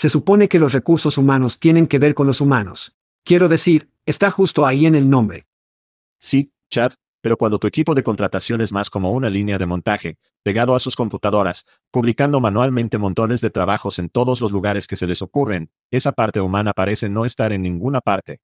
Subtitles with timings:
[0.00, 2.96] Se supone que los recursos humanos tienen que ver con los humanos.
[3.22, 5.46] Quiero decir, está justo ahí en el nombre.
[6.18, 10.16] Sí, Chad, pero cuando tu equipo de contratación es más como una línea de montaje,
[10.42, 15.06] pegado a sus computadoras, publicando manualmente montones de trabajos en todos los lugares que se
[15.06, 18.40] les ocurren, esa parte humana parece no estar en ninguna parte.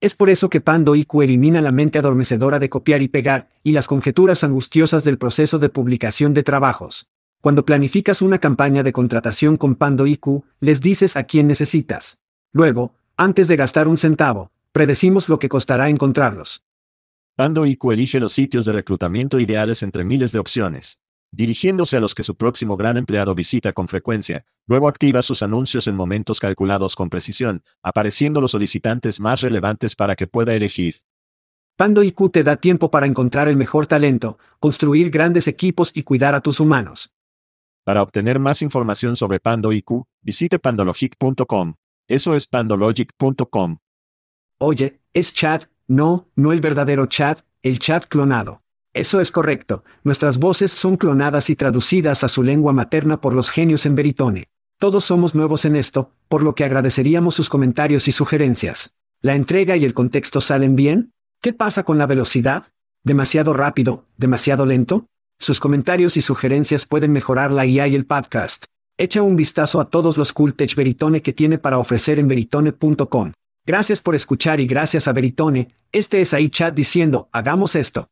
[0.00, 3.72] Es por eso que Pando IQ elimina la mente adormecedora de copiar y pegar, y
[3.72, 7.08] las conjeturas angustiosas del proceso de publicación de trabajos.
[7.46, 12.18] Cuando planificas una campaña de contratación con Pando IQ, les dices a quién necesitas.
[12.52, 16.64] Luego, antes de gastar un centavo, predecimos lo que costará encontrarlos.
[17.36, 20.98] Pando IQ elige los sitios de reclutamiento ideales entre miles de opciones
[21.30, 25.86] dirigiéndose a los que su próximo gran empleado visita con frecuencia, luego activa sus anuncios
[25.86, 31.02] en momentos calculados con precisión, apareciendo los solicitantes más relevantes para que pueda elegir.
[31.76, 36.34] Pando IQ te da tiempo para encontrar el mejor talento, construir grandes equipos y cuidar
[36.34, 37.12] a tus humanos.
[37.86, 41.74] Para obtener más información sobre Pando IQ, visite pandologic.com.
[42.08, 43.76] Eso es pandologic.com.
[44.58, 48.62] Oye, es chat, no, no el verdadero chat, el chat clonado.
[48.92, 53.50] Eso es correcto, nuestras voces son clonadas y traducidas a su lengua materna por los
[53.50, 54.48] genios en Veritone.
[54.80, 58.96] Todos somos nuevos en esto, por lo que agradeceríamos sus comentarios y sugerencias.
[59.20, 61.12] ¿La entrega y el contexto salen bien?
[61.40, 62.64] ¿Qué pasa con la velocidad?
[63.04, 64.06] ¿Demasiado rápido?
[64.16, 65.06] ¿Demasiado lento?
[65.38, 68.64] Sus comentarios y sugerencias pueden mejorar la IA y el podcast.
[68.98, 73.32] Echa un vistazo a todos los cool tech Veritone que tiene para ofrecer en veritone.com.
[73.66, 78.08] Gracias por escuchar y gracias a Veritone, este es ahí chat diciendo, hagamos esto.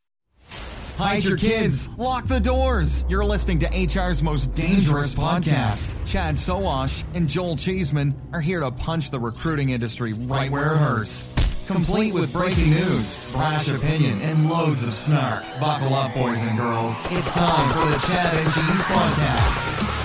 [0.97, 1.89] Hide your kids.
[1.97, 3.03] Lock the doors.
[3.09, 5.93] You're listening to HR's most dangerous podcast.
[6.05, 10.77] Chad Soash and Joel Cheeseman are here to punch the recruiting industry right where it
[10.77, 11.27] hurts.
[11.67, 15.43] Complete with breaking news, brash opinion, and loads of snark.
[15.59, 17.03] Buckle up, boys and girls.
[17.09, 19.95] It's time for the Chad and Cheese Podcast.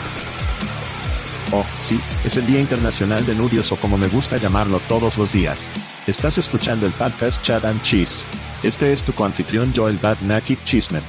[1.52, 5.32] Oh, sí, es el Día Internacional de Nudios o como me gusta llamarlo todos los
[5.32, 5.68] días.
[6.06, 8.24] Estás escuchando el podcast Chad and Cheese.
[8.62, 11.02] Este es tu coanfitrión Joel Bad Naked Chismer.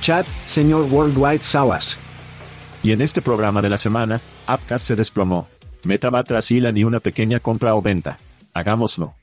[0.00, 1.98] Chad, señor Worldwide Sawas.
[2.82, 5.46] Y en este programa de la semana, Upcast se desplomó.
[5.84, 8.16] Meta va tras hila ni una pequeña compra o venta.
[8.54, 9.14] Hagámoslo.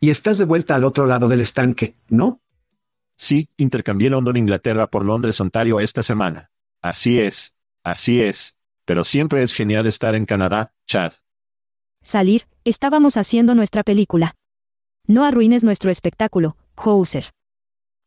[0.00, 2.40] Y estás de vuelta al otro lado del estanque, ¿no?
[3.16, 6.50] Sí, intercambié London, Inglaterra por Londres, Ontario esta semana.
[6.80, 7.54] Así es.
[7.84, 8.56] Así es.
[8.86, 11.12] Pero siempre es genial estar en Canadá, Chad.
[12.02, 14.36] Salir, estábamos haciendo nuestra película.
[15.06, 17.34] No arruines nuestro espectáculo, Houser.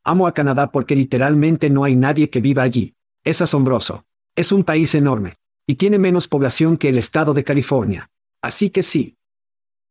[0.04, 2.96] Amo a Canadá porque literalmente no hay nadie que viva allí.
[3.24, 4.06] Es asombroso.
[4.36, 5.36] Es un país enorme.
[5.68, 8.10] Y tiene menos población que el estado de California.
[8.42, 9.16] Así que sí.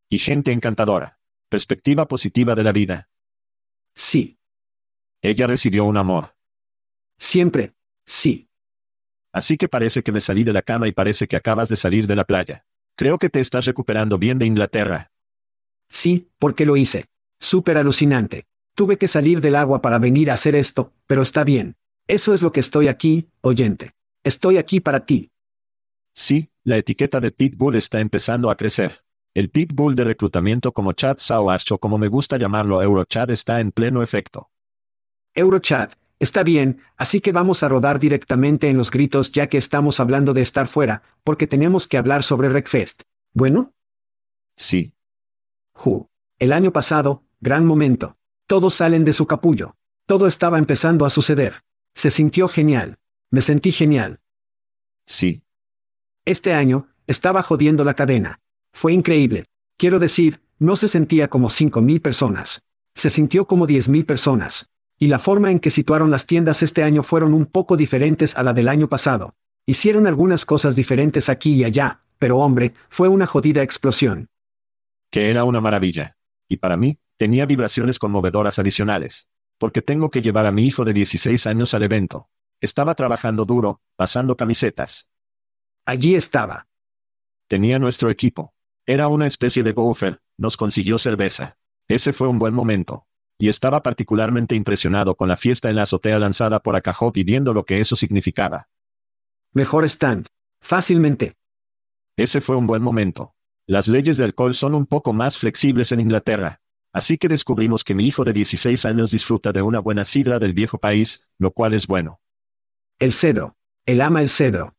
[0.08, 1.20] Y gente encantadora.
[1.52, 3.10] Perspectiva positiva de la vida.
[3.94, 4.38] Sí.
[5.20, 6.34] Ella recibió un amor.
[7.18, 7.74] Siempre.
[8.06, 8.48] Sí.
[9.32, 12.06] Así que parece que me salí de la cama y parece que acabas de salir
[12.06, 12.64] de la playa.
[12.96, 15.12] Creo que te estás recuperando bien de Inglaterra.
[15.90, 17.04] Sí, porque lo hice.
[17.38, 18.46] Súper alucinante.
[18.74, 21.76] Tuve que salir del agua para venir a hacer esto, pero está bien.
[22.06, 23.92] Eso es lo que estoy aquí, oyente.
[24.24, 25.30] Estoy aquí para ti.
[26.14, 29.01] Sí, la etiqueta de Pitbull está empezando a crecer.
[29.34, 33.70] El Pitbull de reclutamiento como Chad Sawash o como me gusta llamarlo Eurochat está en
[33.70, 34.50] pleno efecto.
[35.34, 40.00] Eurochat, está bien, así que vamos a rodar directamente en los gritos ya que estamos
[40.00, 43.04] hablando de estar fuera, porque tenemos que hablar sobre Recfest.
[43.32, 43.72] ¿Bueno?
[44.54, 44.92] Sí.
[45.72, 46.10] Ju.
[46.38, 48.18] El año pasado, gran momento.
[48.46, 49.76] Todos salen de su capullo.
[50.04, 51.62] Todo estaba empezando a suceder.
[51.94, 52.98] Se sintió genial.
[53.30, 54.20] Me sentí genial.
[55.06, 55.42] Sí.
[56.26, 58.40] Este año, estaba jodiendo la cadena.
[58.72, 59.44] Fue increíble.
[59.76, 62.62] Quiero decir, no se sentía como 5.000 personas.
[62.94, 64.70] Se sintió como 10.000 personas.
[64.98, 68.42] Y la forma en que situaron las tiendas este año fueron un poco diferentes a
[68.42, 69.34] la del año pasado.
[69.66, 74.28] Hicieron algunas cosas diferentes aquí y allá, pero hombre, fue una jodida explosión.
[75.10, 76.16] Que era una maravilla.
[76.48, 79.28] Y para mí, tenía vibraciones conmovedoras adicionales.
[79.58, 82.28] Porque tengo que llevar a mi hijo de 16 años al evento.
[82.60, 85.08] Estaba trabajando duro, pasando camisetas.
[85.84, 86.68] Allí estaba.
[87.48, 88.54] Tenía nuestro equipo.
[88.86, 91.56] Era una especie de gopher, nos consiguió cerveza.
[91.86, 93.06] Ese fue un buen momento.
[93.38, 97.54] Y estaba particularmente impresionado con la fiesta en la azotea lanzada por Akahop y viendo
[97.54, 98.68] lo que eso significaba.
[99.52, 100.26] Mejor stand.
[100.60, 101.36] Fácilmente.
[102.16, 103.34] Ese fue un buen momento.
[103.66, 106.60] Las leyes de alcohol son un poco más flexibles en Inglaterra.
[106.92, 110.54] Así que descubrimos que mi hijo de 16 años disfruta de una buena sidra del
[110.54, 112.20] viejo país, lo cual es bueno.
[112.98, 113.56] El cedro.
[113.86, 114.76] Él ama el cedro.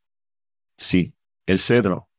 [0.77, 1.15] Sí,
[1.45, 2.09] el cedro.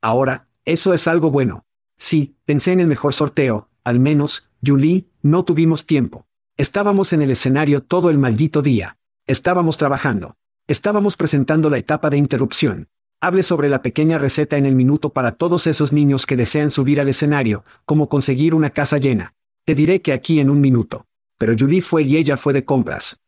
[0.00, 1.66] Ahora, eso es algo bueno.
[1.98, 6.26] Sí, pensé en el mejor sorteo, al menos, Julie, no tuvimos tiempo.
[6.56, 8.96] Estábamos en el escenario todo el maldito día.
[9.26, 10.36] Estábamos trabajando.
[10.66, 12.88] Estábamos presentando la etapa de interrupción.
[13.20, 17.00] Hable sobre la pequeña receta en el minuto para todos esos niños que desean subir
[17.00, 19.34] al escenario, como conseguir una casa llena.
[19.64, 21.06] Te diré que aquí en un minuto.
[21.36, 23.20] Pero Julie fue y ella fue de compras.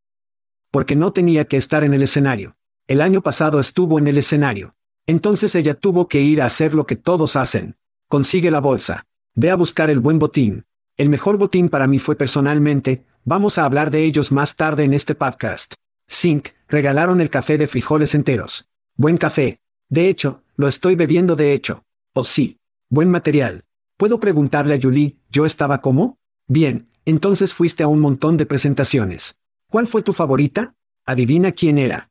[0.71, 2.57] Porque no tenía que estar en el escenario.
[2.87, 4.76] El año pasado estuvo en el escenario.
[5.07, 7.77] Entonces ella tuvo que ir a hacer lo que todos hacen.
[8.09, 9.07] Consigue la bolsa.
[9.35, 10.65] Ve a buscar el buen botín.
[10.97, 14.95] El mejor botín para mí fue personalmente, vamos a hablar de ellos más tarde en
[14.95, 15.75] este podcast.
[16.11, 18.69] Zinc, regalaron el café de frijoles enteros.
[18.97, 19.61] Buen café.
[19.89, 21.85] De hecho, lo estoy bebiendo de hecho.
[22.15, 22.59] Oh sí.
[22.89, 23.65] Buen material.
[23.97, 26.19] ¿Puedo preguntarle a Julie, yo estaba como?
[26.47, 29.37] Bien, entonces fuiste a un montón de presentaciones.
[29.69, 30.75] ¿Cuál fue tu favorita?
[31.05, 32.11] Adivina quién era.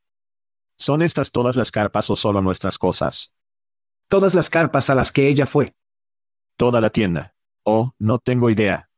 [0.78, 3.34] ¿Son estas todas las carpas o solo nuestras cosas?
[4.08, 5.74] Todas las carpas a las que ella fue.
[6.58, 7.34] Toda la tienda.
[7.64, 8.90] Oh, no tengo idea.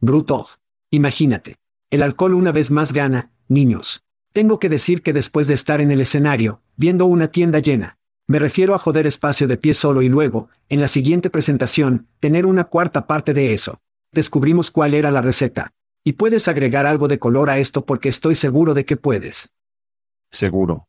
[0.00, 0.48] Bruto.
[0.90, 1.56] Imagínate.
[1.90, 4.04] El alcohol una vez más gana, niños.
[4.32, 8.38] Tengo que decir que después de estar en el escenario, viendo una tienda llena, me
[8.38, 12.64] refiero a joder espacio de pie solo y luego, en la siguiente presentación, tener una
[12.64, 13.80] cuarta parte de eso.
[14.12, 15.72] Descubrimos cuál era la receta.
[16.04, 19.50] Y puedes agregar algo de color a esto porque estoy seguro de que puedes.
[20.30, 20.88] Seguro.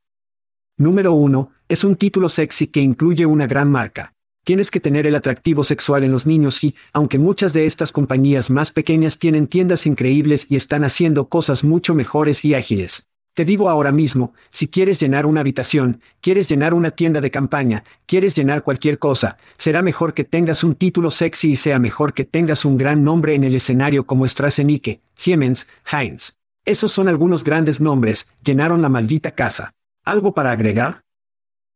[0.77, 1.51] Número 1.
[1.69, 4.15] Es un título sexy que incluye una gran marca.
[4.43, 8.49] Tienes que tener el atractivo sexual en los niños y, aunque muchas de estas compañías
[8.49, 13.07] más pequeñas tienen tiendas increíbles y están haciendo cosas mucho mejores y ágiles.
[13.35, 17.83] Te digo ahora mismo, si quieres llenar una habitación, quieres llenar una tienda de campaña,
[18.07, 22.25] quieres llenar cualquier cosa, será mejor que tengas un título sexy y sea mejor que
[22.25, 26.33] tengas un gran nombre en el escenario como Strasenike, Siemens, Heinz.
[26.65, 29.75] Esos son algunos grandes nombres, llenaron la maldita casa.
[30.05, 31.05] ¿Algo para agregar?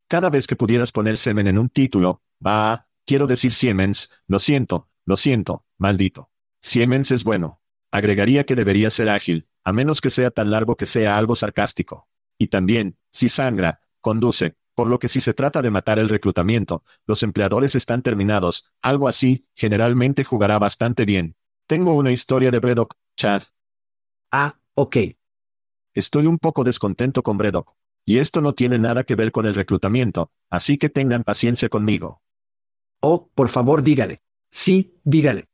[0.09, 4.89] Cada vez que pudieras poner semen en un título, va, quiero decir Siemens, lo siento,
[5.05, 6.29] lo siento, maldito.
[6.61, 7.61] Siemens es bueno.
[7.89, 12.09] Agregaría que debería ser ágil, a menos que sea tan largo que sea algo sarcástico.
[12.37, 16.83] Y también, si sangra, conduce, por lo que si se trata de matar el reclutamiento,
[17.05, 21.37] los empleadores están terminados, algo así, generalmente jugará bastante bien.
[21.65, 23.43] Tengo una historia de Bredok, Chad.
[24.31, 24.97] Ah, ok.
[25.93, 27.77] Estoy un poco descontento con Bredok.
[28.09, 32.21] Y esto no tiene nada que ver con el reclutamiento, así que tengan paciencia conmigo.
[33.01, 34.21] Oh, por favor dígale.
[34.49, 35.49] Sí, dígale.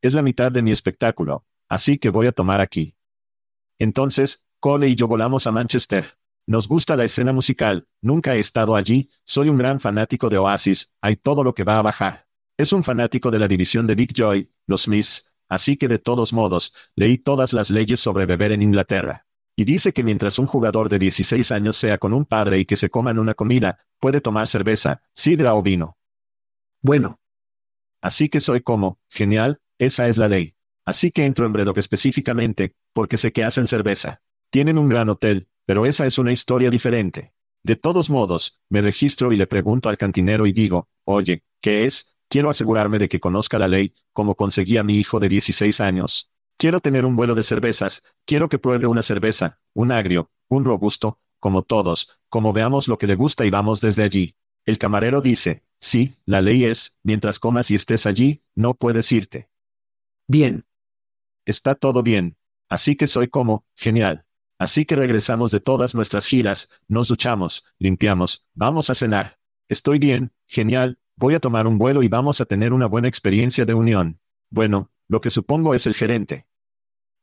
[0.00, 2.94] Es la mitad de mi espectáculo, así que voy a tomar aquí.
[3.80, 6.16] Entonces, Cole y yo volamos a Manchester.
[6.46, 10.94] Nos gusta la escena musical, nunca he estado allí, soy un gran fanático de Oasis,
[11.00, 12.28] hay todo lo que va a bajar.
[12.56, 16.32] Es un fanático de la división de Big Joy, los Smiths, así que de todos
[16.32, 19.26] modos, leí todas las leyes sobre beber en Inglaterra.
[19.54, 22.76] Y dice que mientras un jugador de 16 años sea con un padre y que
[22.76, 25.96] se coman una comida, puede tomar cerveza, sidra o vino.
[26.80, 27.20] Bueno.
[28.00, 30.54] Así que soy como, genial, esa es la ley.
[30.84, 34.22] Así que entro en Bredok específicamente, porque sé que hacen cerveza.
[34.50, 37.32] Tienen un gran hotel, pero esa es una historia diferente.
[37.62, 42.16] De todos modos, me registro y le pregunto al cantinero y digo, oye, ¿qué es?
[42.28, 46.31] Quiero asegurarme de que conozca la ley, como conseguí a mi hijo de 16 años.
[46.62, 51.18] Quiero tener un vuelo de cervezas, quiero que pruebe una cerveza, un agrio, un robusto,
[51.40, 54.36] como todos, como veamos lo que le gusta y vamos desde allí.
[54.64, 59.50] El camarero dice, sí, la ley es, mientras comas y estés allí, no puedes irte.
[60.28, 60.64] Bien.
[61.46, 62.36] Está todo bien.
[62.68, 64.24] Así que soy como, genial.
[64.56, 69.40] Así que regresamos de todas nuestras giras, nos duchamos, limpiamos, vamos a cenar.
[69.68, 73.64] Estoy bien, genial, voy a tomar un vuelo y vamos a tener una buena experiencia
[73.64, 74.20] de unión.
[74.48, 76.46] Bueno, lo que supongo es el gerente.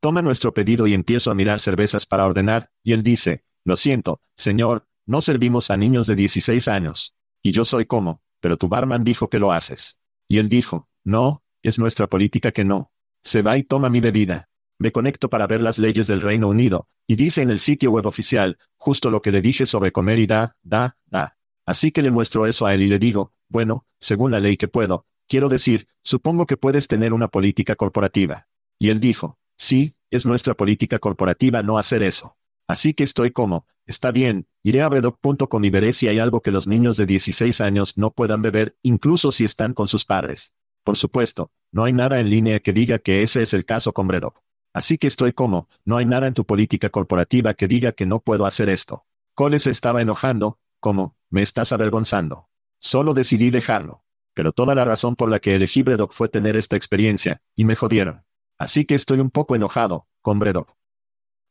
[0.01, 4.21] Toma nuestro pedido y empiezo a mirar cervezas para ordenar, y él dice, lo siento,
[4.37, 7.15] señor, no servimos a niños de 16 años.
[7.43, 9.99] Y yo soy como, pero tu barman dijo que lo haces.
[10.29, 12.93] Y él dijo, no, es nuestra política que no.
[13.21, 14.49] Se va y toma mi bebida.
[14.77, 18.05] Me conecto para ver las leyes del Reino Unido, y dice en el sitio web
[18.05, 21.37] oficial, justo lo que le dije sobre comer y da, da, da.
[21.65, 24.69] Así que le muestro eso a él y le digo, bueno, según la ley que
[24.69, 28.47] puedo, quiero decir, supongo que puedes tener una política corporativa.
[28.77, 32.37] Y él dijo, Sí, es nuestra política corporativa no hacer eso.
[32.65, 36.51] Así que estoy como, está bien, iré a bredoc.com y veré si hay algo que
[36.51, 40.53] los niños de 16 años no puedan beber, incluso si están con sus padres.
[40.85, 44.07] Por supuesto, no hay nada en línea que diga que ese es el caso con
[44.07, 44.39] Bredoc.
[44.71, 48.21] Así que estoy como, no hay nada en tu política corporativa que diga que no
[48.21, 49.05] puedo hacer esto.
[49.35, 52.47] Cole se estaba enojando, como, me estás avergonzando.
[52.79, 54.05] Solo decidí dejarlo.
[54.33, 57.75] Pero toda la razón por la que elegí Bredoc fue tener esta experiencia, y me
[57.75, 58.23] jodieron.
[58.59, 60.75] Así que estoy un poco enojado, con Bredok.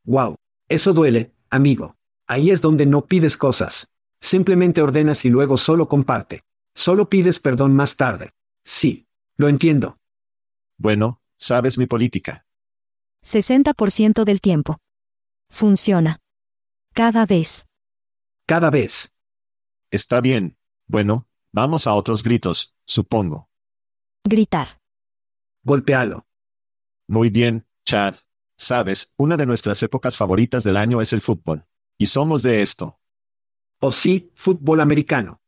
[0.04, 0.36] Wow.
[0.68, 1.96] Eso duele, amigo.
[2.26, 3.90] Ahí es donde no pides cosas.
[4.20, 6.42] Simplemente ordenas y luego solo comparte.
[6.74, 8.30] Solo pides perdón más tarde.
[8.64, 9.06] Sí.
[9.36, 9.98] Lo entiendo.
[10.76, 12.44] Bueno, sabes mi política.
[13.24, 14.78] 60% del tiempo.
[15.48, 16.18] Funciona.
[16.92, 17.66] Cada vez.
[18.46, 19.12] Cada vez.
[19.90, 20.58] Está bien.
[20.86, 23.48] Bueno, vamos a otros gritos, supongo.
[24.24, 24.80] Gritar.
[25.62, 26.27] Golpealo.
[27.08, 28.14] Muy bien, Chad.
[28.56, 31.64] Sabes, una de nuestras épocas favoritas del año es el fútbol.
[31.96, 32.98] Y somos de esto.
[33.80, 35.40] O sí, fútbol americano.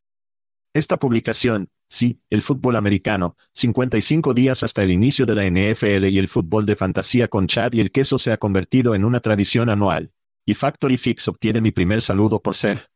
[0.73, 6.19] Esta publicación, sí, el fútbol americano, 55 días hasta el inicio de la NFL y
[6.19, 9.69] el fútbol de fantasía con Chad y el queso se ha convertido en una tradición
[9.69, 10.12] anual.
[10.47, 12.90] Y Factory Fix obtiene mi primer saludo por ser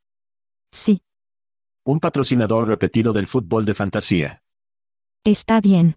[0.71, 1.03] Sí.
[1.85, 4.43] un patrocinador repetido del fútbol de fantasía.
[5.25, 5.97] Está bien.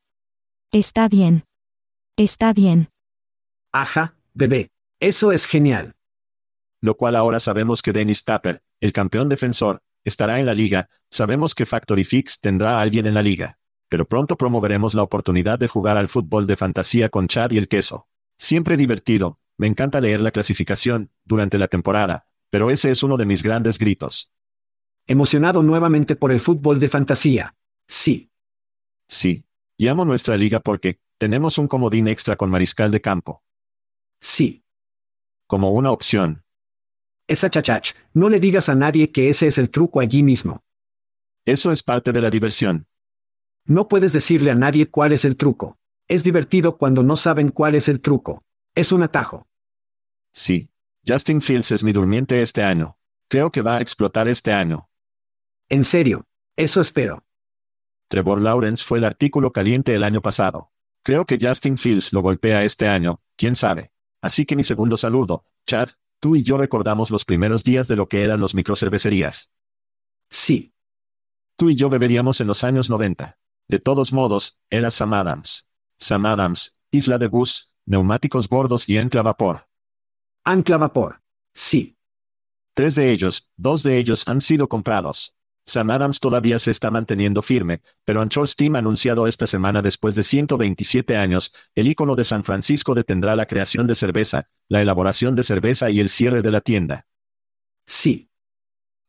[0.72, 1.46] Está bien.
[2.18, 2.90] Está bien.
[3.72, 4.72] Ajá, bebé.
[5.00, 5.94] Eso es genial.
[6.82, 11.54] Lo cual ahora sabemos que Dennis Tapper, el campeón defensor, estará en la liga, sabemos
[11.54, 13.60] que Factory Fix tendrá a alguien en la liga.
[13.88, 17.68] Pero pronto promoveremos la oportunidad de jugar al fútbol de fantasía con Chad y el
[17.68, 18.08] queso.
[18.36, 23.28] Siempre divertido, me encanta leer la clasificación, durante la temporada, pero ese es uno de
[23.28, 24.34] mis grandes gritos.
[25.06, 27.56] Emocionado nuevamente por el fútbol de fantasía.
[27.88, 28.32] Sí.
[29.08, 29.46] Sí.
[29.78, 33.44] Llamo nuestra liga porque, tenemos un comodín extra con mariscal de campo.
[34.20, 34.64] Sí.
[35.48, 36.44] Como una opción.
[37.28, 40.64] Esa chachach, no le digas a nadie que ese es el truco allí mismo.
[41.46, 42.88] Eso es parte de la diversión.
[43.66, 45.78] No puedes decirle a nadie cuál es el truco.
[46.08, 48.46] Es divertido cuando no saben cuál es el truco.
[48.76, 49.48] Es un atajo.
[50.32, 50.70] Sí.
[51.06, 52.98] Justin Fields es mi durmiente este año.
[53.28, 54.90] Creo que va a explotar este año.
[55.70, 56.26] En serio.
[56.56, 57.26] Eso espero.
[58.08, 60.72] Trevor Lawrence fue el artículo caliente el año pasado.
[61.04, 63.92] Creo que Justin Fields lo golpea este año, quién sabe.
[64.22, 65.90] Así que mi segundo saludo, Chad,
[66.20, 69.52] tú y yo recordamos los primeros días de lo que eran los microcervecerías.
[70.30, 70.74] Sí.
[71.56, 73.38] Tú y yo beberíamos en los años 90.
[73.68, 75.68] De todos modos, era Sam Adams.
[75.98, 79.68] Sam Adams, Isla de Bus, neumáticos gordos y ancla vapor.
[80.44, 81.22] Ancla vapor.
[81.54, 81.98] Sí.
[82.74, 85.37] Tres de ellos, dos de ellos han sido comprados.
[85.68, 90.16] Sam Adams todavía se está manteniendo firme, pero Anchor Steam ha anunciado esta semana después
[90.16, 95.36] de 127 años, el ícono de San Francisco detendrá la creación de cerveza, la elaboración
[95.36, 97.06] de cerveza y el cierre de la tienda.
[97.86, 98.30] Sí.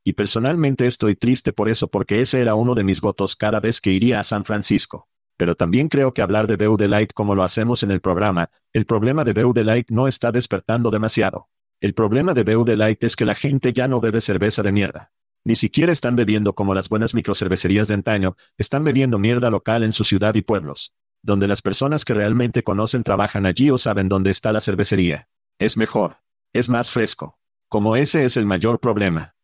[0.03, 3.81] Y personalmente estoy triste por eso porque ese era uno de mis votos cada vez
[3.81, 5.09] que iría a San Francisco.
[5.37, 8.85] Pero también creo que hablar de Beude Light como lo hacemos en el programa, el
[8.85, 11.51] problema de Beude Light no está despertando demasiado.
[11.81, 15.13] El problema de Beude Light es que la gente ya no bebe cerveza de mierda.
[15.49, 19.95] Ni siquiera están bebiendo como las buenas microcervecerías de antaño, están bebiendo mierda local en
[19.95, 20.95] su ciudad y pueblos.
[21.23, 25.31] Donde las personas que realmente conocen trabajan allí o saben dónde está la cervecería.
[25.59, 26.19] Es mejor.
[26.53, 27.39] Es más fresco.
[27.71, 29.37] Como ese es el mayor problema.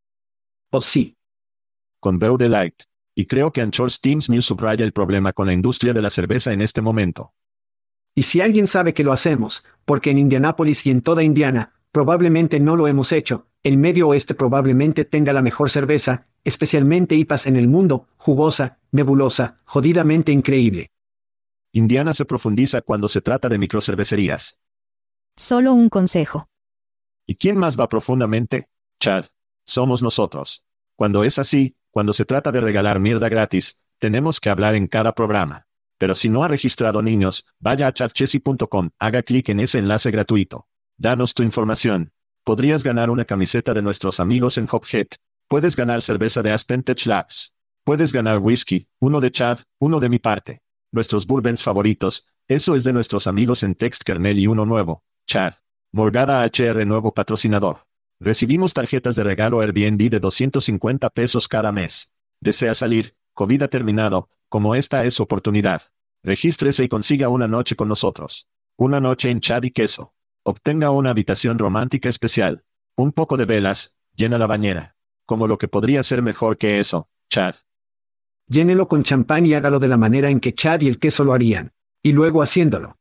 [0.69, 1.17] O sí.
[2.01, 2.83] Con Beude Light.
[3.15, 6.53] Y creo que Anchor Steams News subraya el problema con la industria de la cerveza
[6.53, 7.33] en este momento.
[8.15, 12.59] Y si alguien sabe que lo hacemos, porque en Indianápolis y en toda Indiana, probablemente
[12.59, 17.55] no lo hemos hecho, el Medio Oeste probablemente tenga la mejor cerveza, especialmente IPAs en
[17.57, 20.91] el mundo, jugosa, nebulosa, jodidamente increíble.
[21.71, 24.59] Indiana se profundiza cuando se trata de microcervecerías.
[25.37, 26.49] Solo un consejo.
[27.27, 28.69] ¿Y quién más va profundamente?
[28.99, 29.27] Chad.
[29.65, 30.65] Somos nosotros.
[30.97, 35.15] Cuando es así, cuando se trata de regalar mierda gratis, tenemos que hablar en cada
[35.15, 35.69] programa.
[35.99, 40.67] Pero si no ha registrado niños, vaya a chatchessy.com, haga clic en ese enlace gratuito.
[40.97, 42.13] Danos tu información.
[42.45, 45.09] Podrías ganar una camiseta de nuestros amigos en Hophead.
[45.49, 47.55] Puedes ganar cerveza de Aspen Tech Labs.
[47.83, 50.63] Puedes ganar whisky, uno de Chad, uno de mi parte.
[50.93, 55.55] Nuestros bourbons favoritos, eso es de nuestros amigos en Text Kernel y uno nuevo, Chad.
[55.91, 57.87] Morgada HR nuevo patrocinador.
[58.21, 62.13] Recibimos tarjetas de regalo Airbnb de 250 pesos cada mes.
[62.41, 63.17] ¿Desea salir?
[63.33, 65.83] COVID ha terminado, como esta es oportunidad.
[66.23, 68.49] Regístrese y consiga una noche con nosotros.
[68.77, 70.14] Una noche en Chad y queso.
[70.47, 72.65] Obtenga una habitación romántica especial.
[72.97, 74.95] Un poco de velas, llena la bañera.
[75.25, 77.55] Como lo que podría ser mejor que eso, Chad.
[78.47, 81.33] Llénelo con champán y hágalo de la manera en que Chad y el queso lo
[81.33, 81.73] harían.
[82.03, 82.99] Y luego haciéndolo.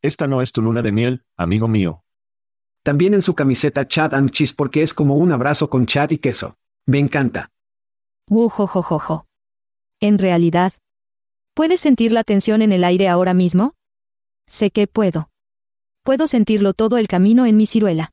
[0.00, 2.04] Esta no es tu luna de miel, amigo mío.
[2.84, 6.18] También en su camiseta Chad and Cheese porque es como un abrazo con Chad y
[6.18, 6.56] queso.
[6.86, 7.50] Me encanta.
[8.28, 9.26] Wujojojojo.
[9.98, 10.72] En realidad,
[11.52, 13.74] ¿puedes sentir la tensión en el aire ahora mismo?
[14.46, 15.29] Sé que puedo.
[16.02, 18.12] Puedo sentirlo todo el camino en mi ciruela.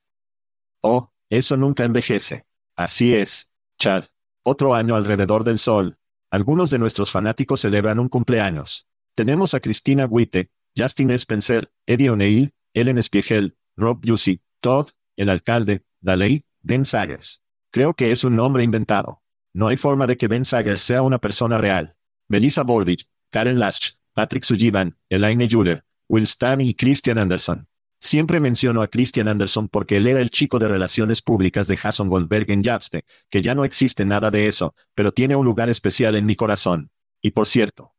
[0.82, 2.46] Oh, eso nunca envejece.
[2.75, 4.06] Así es, Chad.
[4.44, 5.98] Otro año alrededor del sol.
[6.29, 8.88] Algunos de nuestros fanáticos celebran un cumpleaños.
[9.15, 15.84] Tenemos a Cristina Witte, Justin Spencer, Eddie O'Neill, Ellen Spiegel, Rob Busey, Todd, el alcalde,
[16.01, 17.41] Daley, Ben Sagers.
[17.72, 19.22] Creo que es un nombre inventado.
[19.53, 21.96] No hay forma de que Ben Sagers sea una persona real.
[22.27, 27.67] Melissa Bordich, Karen Lash, Patrick Sullivan, Elaine Juller, Will Stan y Christian Anderson.
[28.00, 32.10] Siempre menciono a Christian Anderson porque él era el chico de relaciones públicas de Jason
[32.10, 36.16] Goldberg en Yapste, que ya no existe nada de eso, pero tiene un lugar especial
[36.16, 36.92] en mi corazón.
[37.22, 37.94] Y por cierto.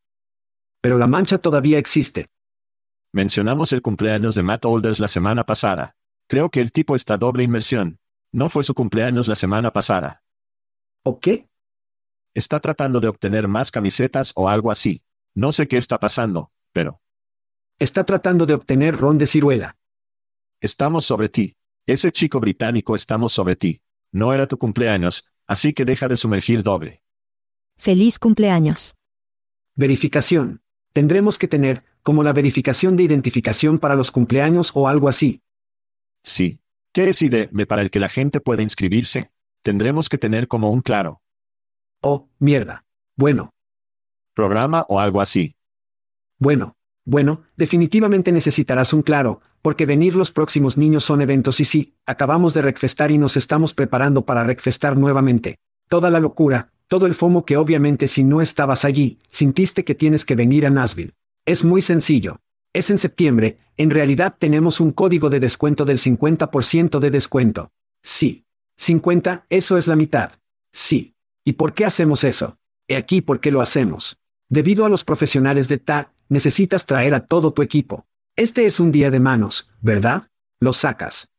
[0.81, 2.29] Pero la mancha todavía existe.
[3.13, 5.97] Mencionamos el cumpleaños de Matt Olders la semana pasada.
[6.29, 7.99] Creo que el tipo está doble inmersión.
[8.31, 10.23] No fue su cumpleaños la semana pasada.
[11.03, 11.49] ¿O qué?
[12.35, 15.03] Está tratando de obtener más camisetas o algo así.
[15.35, 17.01] No sé qué está pasando, pero...
[17.79, 19.78] Está tratando de obtener ron de ciruela.
[20.61, 21.57] Estamos sobre ti.
[21.87, 23.81] Ese chico británico estamos sobre ti.
[24.11, 27.01] No era tu cumpleaños, así que deja de sumergir doble.
[27.77, 28.97] Feliz cumpleaños.
[29.77, 30.61] Verificación.
[30.93, 35.43] Tendremos que tener, como la verificación de identificación para los cumpleaños o algo así.
[36.25, 36.59] Sí.
[36.93, 39.31] ¿Qué es IDM para el que la gente pueda inscribirse?
[39.63, 41.23] Tendremos que tener como un claro.
[42.01, 42.85] Oh, mierda.
[43.15, 43.55] Bueno.
[44.35, 45.55] Programa o algo así.
[46.39, 46.75] Bueno.
[47.05, 52.55] Bueno, definitivamente necesitarás un claro, porque venir los próximos niños son eventos y sí, acabamos
[52.55, 55.59] de recfestar y nos estamos preparando para recfestar nuevamente.
[55.89, 60.25] Toda la locura, todo el FOMO que obviamente si no estabas allí, sintiste que tienes
[60.25, 61.13] que venir a Nashville.
[61.45, 62.41] Es muy sencillo.
[62.73, 67.71] Es en septiembre, en realidad tenemos un código de descuento del 50% de descuento.
[68.03, 68.45] Sí.
[68.77, 70.33] 50, eso es la mitad.
[70.73, 71.15] Sí.
[71.45, 72.59] ¿Y por qué hacemos eso?
[72.87, 74.19] He aquí por qué lo hacemos.
[74.49, 78.07] Debido a los profesionales de TA, necesitas traer a todo tu equipo.
[78.39, 80.29] Este es un día de manos, ¿verdad?
[80.61, 81.33] Los sacas.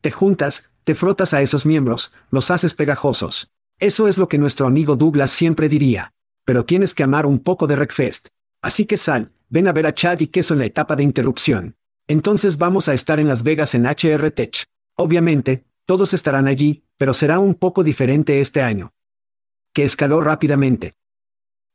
[0.00, 3.52] Te juntas, te frotas a esos miembros, los haces pegajosos.
[3.78, 6.14] Eso es lo que nuestro amigo Douglas siempre diría.
[6.44, 8.30] Pero tienes que amar un poco de Wreckfest.
[8.60, 11.76] Así que sal, ven a ver a Chad y Queso en la etapa de interrupción.
[12.08, 14.64] Entonces vamos a estar en Las Vegas en HR Tech.
[14.96, 18.92] Obviamente, todos estarán allí, pero será un poco diferente este año.
[19.72, 20.94] Que escaló rápidamente.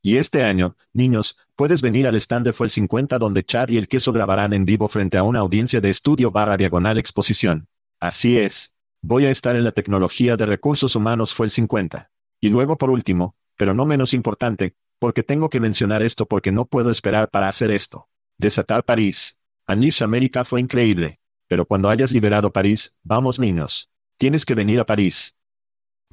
[0.01, 3.77] Y este año, niños, puedes venir al stand de Fue el 50 donde Chad y
[3.77, 7.67] el queso grabarán en vivo frente a una audiencia de estudio barra diagonal exposición.
[7.99, 8.73] Así es.
[9.01, 12.11] Voy a estar en la tecnología de recursos humanos Fue el 50.
[12.39, 16.65] Y luego por último, pero no menos importante, porque tengo que mencionar esto porque no
[16.65, 18.07] puedo esperar para hacer esto.
[18.37, 19.39] Desatar París.
[19.65, 21.19] Anish América fue increíble.
[21.47, 23.91] Pero cuando hayas liberado París, vamos niños.
[24.17, 25.35] Tienes que venir a París.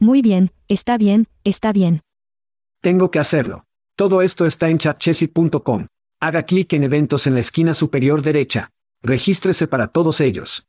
[0.01, 2.01] Muy bien, está bien, está bien.
[2.81, 3.68] Tengo que hacerlo.
[3.99, 5.89] Todo esto está en chatchessy.com.
[6.21, 8.71] Haga clic en eventos en la esquina superior derecha.
[9.03, 10.69] Regístrese para todos ellos.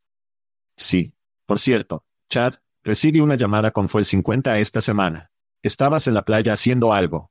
[0.74, 1.14] Sí.
[1.46, 5.30] Por cierto, Chad, recibí una llamada con Fue el 50 esta semana.
[5.62, 7.30] Estabas en la playa haciendo algo.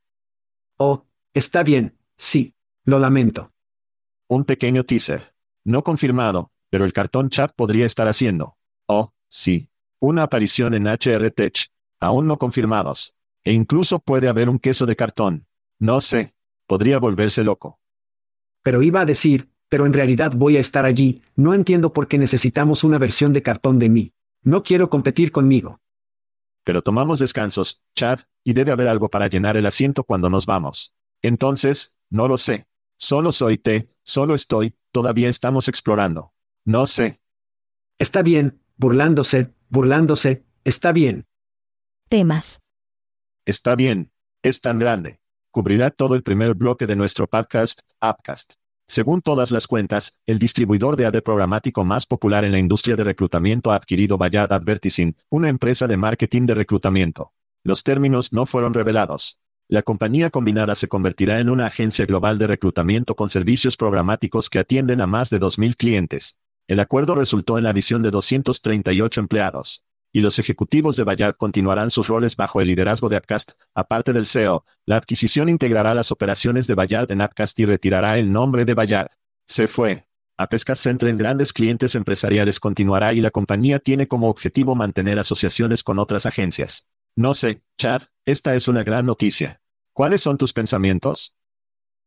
[0.78, 2.56] Oh, está bien, sí.
[2.86, 3.52] Lo lamento.
[4.30, 5.36] Un pequeño teaser.
[5.66, 8.58] No confirmado, pero el cartón Chad podría estar haciendo.
[8.86, 9.70] Oh, sí.
[10.00, 11.68] Una aparición en HR Tech.
[12.00, 13.18] Aún no confirmados.
[13.44, 15.49] E incluso puede haber un queso de cartón.
[15.80, 16.36] No sé.
[16.68, 17.80] Podría volverse loco.
[18.62, 22.18] Pero iba a decir, pero en realidad voy a estar allí, no entiendo por qué
[22.18, 24.14] necesitamos una versión de cartón de mí.
[24.44, 25.80] No quiero competir conmigo.
[26.66, 30.94] Pero tomamos descansos, Chad, y debe haber algo para llenar el asiento cuando nos vamos.
[31.22, 32.68] Entonces, no lo sé.
[32.98, 36.34] Solo soy T, solo estoy, todavía estamos explorando.
[36.66, 37.22] No sé.
[37.98, 41.26] Está bien, burlándose, burlándose, está bien.
[42.10, 42.60] Temas.
[43.46, 44.12] Está bien.
[44.44, 45.20] Es tan grande
[45.52, 48.54] cubrirá todo el primer bloque de nuestro podcast, Upcast.
[48.88, 53.04] Según todas las cuentas, el distribuidor de AD programático más popular en la industria de
[53.04, 57.32] reclutamiento ha adquirido Bayard Advertising, una empresa de marketing de reclutamiento.
[57.64, 59.40] Los términos no fueron revelados.
[59.68, 64.60] La compañía combinada se convertirá en una agencia global de reclutamiento con servicios programáticos que
[64.60, 66.40] atienden a más de 2.000 clientes.
[66.68, 71.92] El acuerdo resultó en la adición de 238 empleados y los ejecutivos de Bayard continuarán
[71.92, 73.52] sus roles bajo el liderazgo de Appcast.
[73.74, 78.32] Aparte del CEO, la adquisición integrará las operaciones de Bayard en Appcast y retirará el
[78.32, 79.12] nombre de Bayard.
[79.46, 80.08] Se fue.
[80.38, 85.84] Appcast Centre en grandes clientes empresariales continuará y la compañía tiene como objetivo mantener asociaciones
[85.84, 86.88] con otras agencias.
[87.16, 89.62] No sé, Chad, esta es una gran noticia.
[89.92, 91.36] ¿Cuáles son tus pensamientos?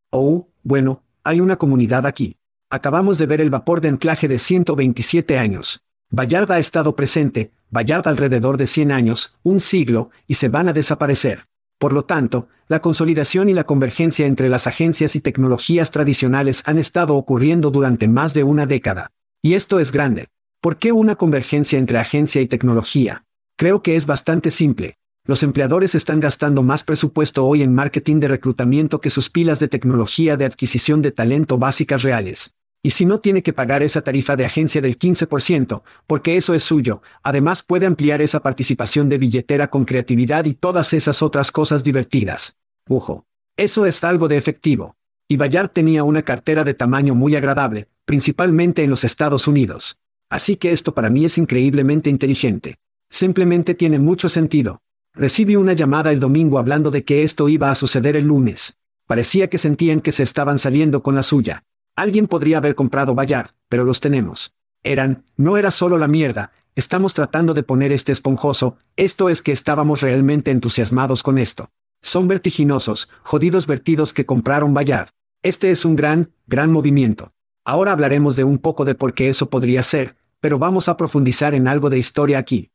[0.09, 2.39] Oh, bueno, hay una comunidad aquí.
[2.71, 5.85] Acabamos de ver el vapor de anclaje de 127 años.
[6.09, 10.75] Bayard ha estado presente, Bayard alrededor de 100 años, un siglo, y se van a
[10.75, 11.47] desaparecer.
[11.79, 16.77] Por lo tanto, la consolidación y la convergencia entre las agencias y tecnologías tradicionales han
[16.77, 19.11] estado ocurriendo durante más de una década.
[19.41, 20.27] Y esto es grande.
[20.61, 23.25] ¿Por qué una convergencia entre agencia y tecnología?
[23.57, 24.99] Creo que es bastante simple.
[25.25, 29.69] Los empleadores están gastando más presupuesto hoy en marketing de reclutamiento que sus pilas de
[29.69, 32.55] tecnología de adquisición de talento básicas reales.
[32.85, 36.65] Y si no tiene que pagar esa tarifa de agencia del 15%, porque eso es
[36.65, 41.85] suyo, además puede ampliar esa participación de billetera con creatividad y todas esas otras cosas
[41.85, 42.57] divertidas.
[42.89, 43.25] Ujo.
[43.57, 44.97] Eso es algo de efectivo.
[45.29, 50.01] Y Bayard tenía una cartera de tamaño muy agradable, principalmente en los Estados Unidos.
[50.29, 52.79] Así que esto para mí es increíblemente inteligente.
[53.11, 54.81] Simplemente tiene mucho sentido.
[55.15, 58.79] Recibí una llamada el domingo hablando de que esto iba a suceder el lunes.
[59.07, 61.65] Parecía que sentían que se estaban saliendo con la suya.
[61.97, 64.55] Alguien podría haber comprado Bayard, pero los tenemos.
[64.83, 69.53] Eran, no era solo la mierda, estamos tratando de poner este esponjoso, esto es que
[69.53, 71.71] estábamos realmente entusiasmados con esto.
[72.01, 75.11] Son vertiginosos, jodidos vertidos que compraron Bayard.
[75.43, 77.33] Este es un gran, gran movimiento.
[77.65, 81.55] Ahora hablaremos de un poco de por qué eso podría ser, pero vamos a profundizar
[81.55, 82.71] en algo de historia aquí.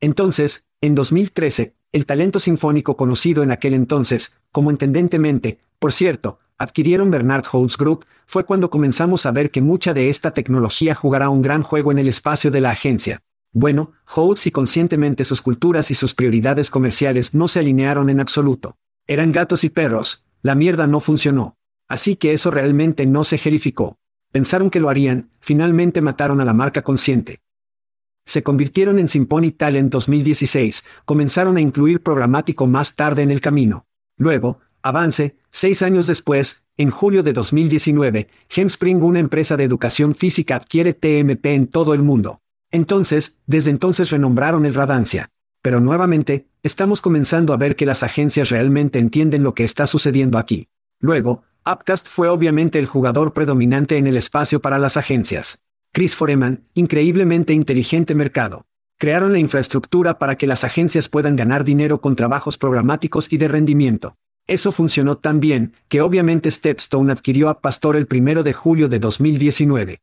[0.00, 7.10] Entonces, en 2013, el talento sinfónico conocido en aquel entonces, como entendentemente, por cierto, adquirieron
[7.10, 11.42] Bernard Holtz Group, fue cuando comenzamos a ver que mucha de esta tecnología jugará un
[11.42, 13.22] gran juego en el espacio de la agencia.
[13.52, 18.76] Bueno, Holtz y conscientemente sus culturas y sus prioridades comerciales no se alinearon en absoluto.
[19.06, 21.56] Eran gatos y perros, la mierda no funcionó.
[21.86, 23.98] Así que eso realmente no se gerificó.
[24.32, 27.40] Pensaron que lo harían, finalmente mataron a la marca consciente.
[28.24, 33.86] Se convirtieron en Symphony Talent 2016, comenzaron a incluir programático más tarde en el camino.
[34.16, 40.56] Luego, avance, seis años después, en julio de 2019, Hemspring, una empresa de educación física,
[40.56, 42.42] adquiere TMP en todo el mundo.
[42.70, 45.30] Entonces, desde entonces renombraron el Radancia.
[45.62, 50.36] Pero nuevamente, estamos comenzando a ver que las agencias realmente entienden lo que está sucediendo
[50.36, 50.68] aquí.
[51.00, 55.62] Luego, Upcast fue obviamente el jugador predominante en el espacio para las agencias.
[55.92, 58.66] Chris Foreman, increíblemente inteligente mercado.
[58.98, 63.48] Crearon la infraestructura para que las agencias puedan ganar dinero con trabajos programáticos y de
[63.48, 64.16] rendimiento.
[64.46, 68.98] Eso funcionó tan bien, que obviamente Stepstone adquirió a Pastor el 1 de julio de
[68.98, 70.00] 2019.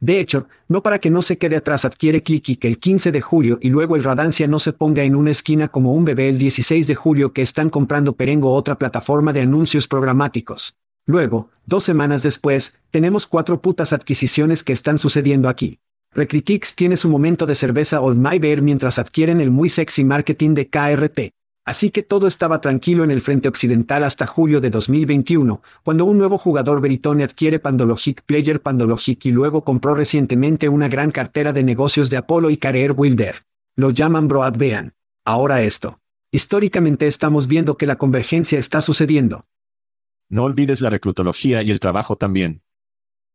[0.00, 3.20] De hecho, no para que no se quede atrás adquiere Clicky que el 15 de
[3.20, 6.38] julio y luego el Radancia no se ponga en una esquina como un bebé el
[6.38, 10.76] 16 de julio que están comprando Perengo otra plataforma de anuncios programáticos.
[11.06, 15.78] Luego, dos semanas después, tenemos cuatro putas adquisiciones que están sucediendo aquí.
[16.12, 20.54] Recritics tiene su momento de cerveza Old My Bear mientras adquieren el muy sexy marketing
[20.54, 21.32] de KRT.
[21.64, 26.18] Así que todo estaba tranquilo en el frente occidental hasta julio de 2021, cuando un
[26.18, 31.62] nuevo jugador Veritone adquiere Pandologic Player Pandologic y luego compró recientemente una gran cartera de
[31.62, 33.44] negocios de Apollo y Career Wilder.
[33.76, 34.94] Lo llaman Broadbean.
[35.24, 36.00] Ahora esto.
[36.32, 39.46] Históricamente estamos viendo que la convergencia está sucediendo.
[40.28, 42.62] No olvides la reclutología y el trabajo también.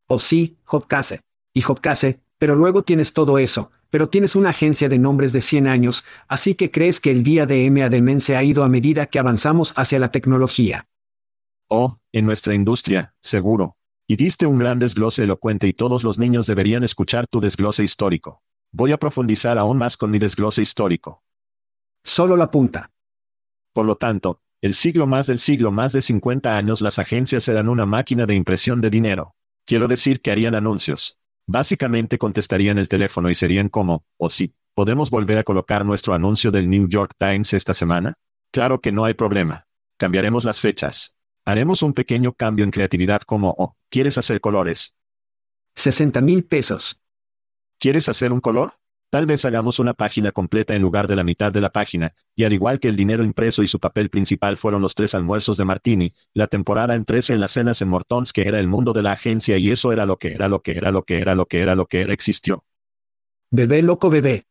[0.08, 1.22] Oh sí, Hopcase.
[1.54, 5.68] Y Hopcase, pero luego tienes todo eso, pero tienes una agencia de nombres de 100
[5.68, 9.20] años, así que crees que el día de MADMEN se ha ido a medida que
[9.20, 10.88] avanzamos hacia la tecnología.
[11.70, 13.78] Oh, en nuestra industria, seguro.
[14.08, 18.42] Y diste un gran desglose elocuente y todos los niños deberían escuchar tu desglose histórico.
[18.72, 21.24] Voy a profundizar aún más con mi desglose histórico.
[22.04, 22.92] Solo la punta.
[23.74, 27.68] Por lo tanto, el siglo más del siglo más de 50 años las agencias eran
[27.70, 29.36] una máquina de impresión de dinero.
[29.66, 31.20] Quiero decir que harían anuncios.
[31.50, 36.14] Básicamente contestarían el teléfono y serían como, o oh, sí, ¿podemos volver a colocar nuestro
[36.14, 38.16] anuncio del New York Times esta semana?
[38.52, 39.66] Claro que no hay problema.
[39.98, 41.16] Cambiaremos las fechas.
[41.46, 44.98] Haremos un pequeño cambio en creatividad como, oh, ¿quieres hacer colores?
[45.76, 47.02] 60 mil pesos.
[47.80, 48.74] ¿Quieres hacer un color?
[49.10, 52.44] Tal vez hagamos una página completa en lugar de la mitad de la página, y
[52.44, 55.64] al igual que el dinero impreso y su papel principal fueron los tres almuerzos de
[55.64, 59.04] Martini, la temporada en tres en las cenas en Mortons que era el mundo de
[59.04, 61.46] la agencia y eso era lo que era lo que era lo que era lo
[61.46, 62.66] que era lo que era existió.
[63.50, 64.46] Bebé loco bebé.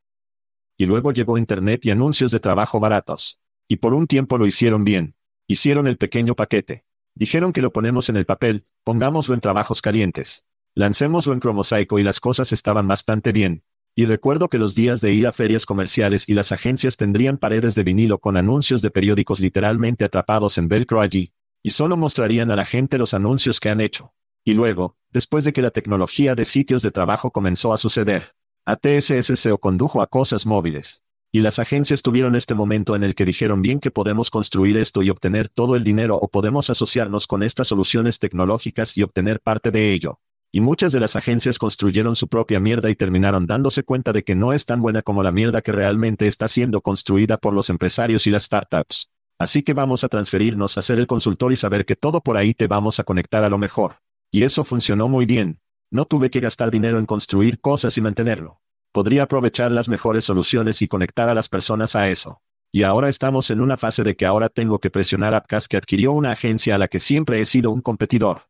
[0.79, 3.41] Y luego llegó Internet y anuncios de trabajo baratos.
[3.69, 5.17] Y por un tiempo lo hicieron bien.
[5.47, 6.87] Hicieron el pequeño paquete.
[7.15, 10.47] Dijeron que lo ponemos en el papel, pongámoslo en trabajos calientes.
[10.75, 13.63] Lancémoslo en cromosaico y las cosas estaban bastante bien,
[13.99, 17.75] y recuerdo que los días de ir a ferias comerciales y las agencias tendrían paredes
[17.75, 21.33] de vinilo con anuncios de periódicos literalmente atrapados en velcro allí,
[21.63, 24.13] y solo mostrarían a la gente los anuncios que han hecho.
[24.45, 28.35] Y luego, después de que la tecnología de sitios de trabajo comenzó a suceder,
[28.67, 31.03] ATSS se condujo a cosas móviles.
[31.33, 35.03] Y las agencias tuvieron este momento en el que dijeron bien que podemos construir esto
[35.03, 39.71] y obtener todo el dinero o podemos asociarnos con estas soluciones tecnológicas y obtener parte
[39.71, 40.21] de ello.
[40.57, 44.35] Y muchas de las agencias construyeron su propia mierda y terminaron dándose cuenta de que
[44.35, 48.27] no es tan buena como la mierda que realmente está siendo construida por los empresarios
[48.27, 49.11] y las startups.
[49.39, 52.55] Así que vamos a transferirnos a ser el consultor y saber que todo por ahí
[52.55, 53.97] te vamos a conectar a lo mejor.
[54.31, 55.61] Y eso funcionó muy bien.
[55.91, 58.63] No tuve que gastar dinero en construir cosas y mantenerlo.
[58.93, 62.41] Podría aprovechar las mejores soluciones y conectar a las personas a eso.
[62.73, 65.77] Y ahora estamos en una fase de que ahora tengo que presionar a Apcas que
[65.77, 68.45] adquirió una agencia a la que siempre he sido un competidor.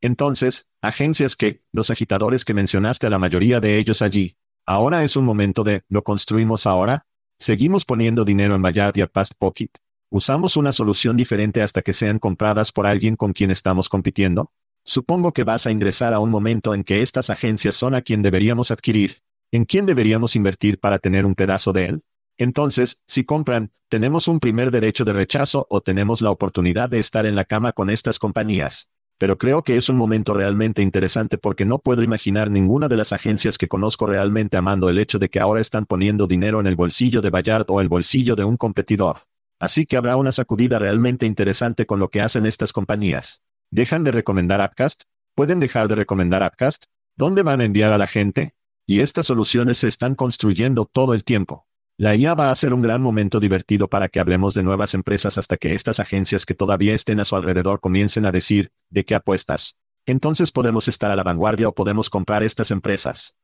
[0.00, 5.16] Entonces, agencias que, los agitadores que mencionaste a la mayoría de ellos allí, ahora es
[5.16, 7.06] un momento de, ¿lo construimos ahora?
[7.38, 9.70] ¿Seguimos poniendo dinero en Bayard y a Past Pocket?
[10.08, 14.52] ¿Usamos una solución diferente hasta que sean compradas por alguien con quien estamos compitiendo?
[14.84, 18.22] Supongo que vas a ingresar a un momento en que estas agencias son a quien
[18.22, 19.22] deberíamos adquirir.
[19.50, 22.04] ¿En quién deberíamos invertir para tener un pedazo de él?
[22.38, 27.26] Entonces, si compran, tenemos un primer derecho de rechazo o tenemos la oportunidad de estar
[27.26, 28.90] en la cama con estas compañías.
[29.18, 33.12] Pero creo que es un momento realmente interesante porque no puedo imaginar ninguna de las
[33.12, 36.76] agencias que conozco realmente amando el hecho de que ahora están poniendo dinero en el
[36.76, 39.20] bolsillo de Bayard o el bolsillo de un competidor.
[39.58, 43.42] Así que habrá una sacudida realmente interesante con lo que hacen estas compañías.
[43.70, 45.04] ¿Dejan de recomendar Appcast?
[45.34, 46.84] ¿Pueden dejar de recomendar Appcast?
[47.16, 48.54] ¿Dónde van a enviar a la gente?
[48.86, 51.65] Y estas soluciones se están construyendo todo el tiempo.
[51.98, 55.38] La IA va a ser un gran momento divertido para que hablemos de nuevas empresas
[55.38, 59.14] hasta que estas agencias que todavía estén a su alrededor comiencen a decir, ¿de qué
[59.14, 59.78] apuestas?
[60.04, 63.38] Entonces podemos estar a la vanguardia o podemos comprar estas empresas.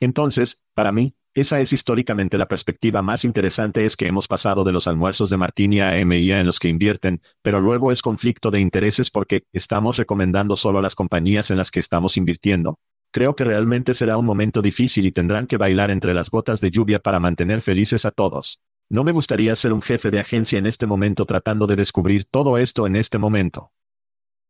[0.00, 4.72] Entonces, para mí, esa es históricamente la perspectiva más interesante es que hemos pasado de
[4.72, 8.58] los almuerzos de Martini a MIA en los que invierten, pero luego es conflicto de
[8.58, 12.80] intereses porque estamos recomendando solo las compañías en las que estamos invirtiendo.
[13.10, 16.70] Creo que realmente será un momento difícil y tendrán que bailar entre las gotas de
[16.70, 18.62] lluvia para mantener felices a todos.
[18.90, 22.58] No me gustaría ser un jefe de agencia en este momento tratando de descubrir todo
[22.58, 23.72] esto en este momento.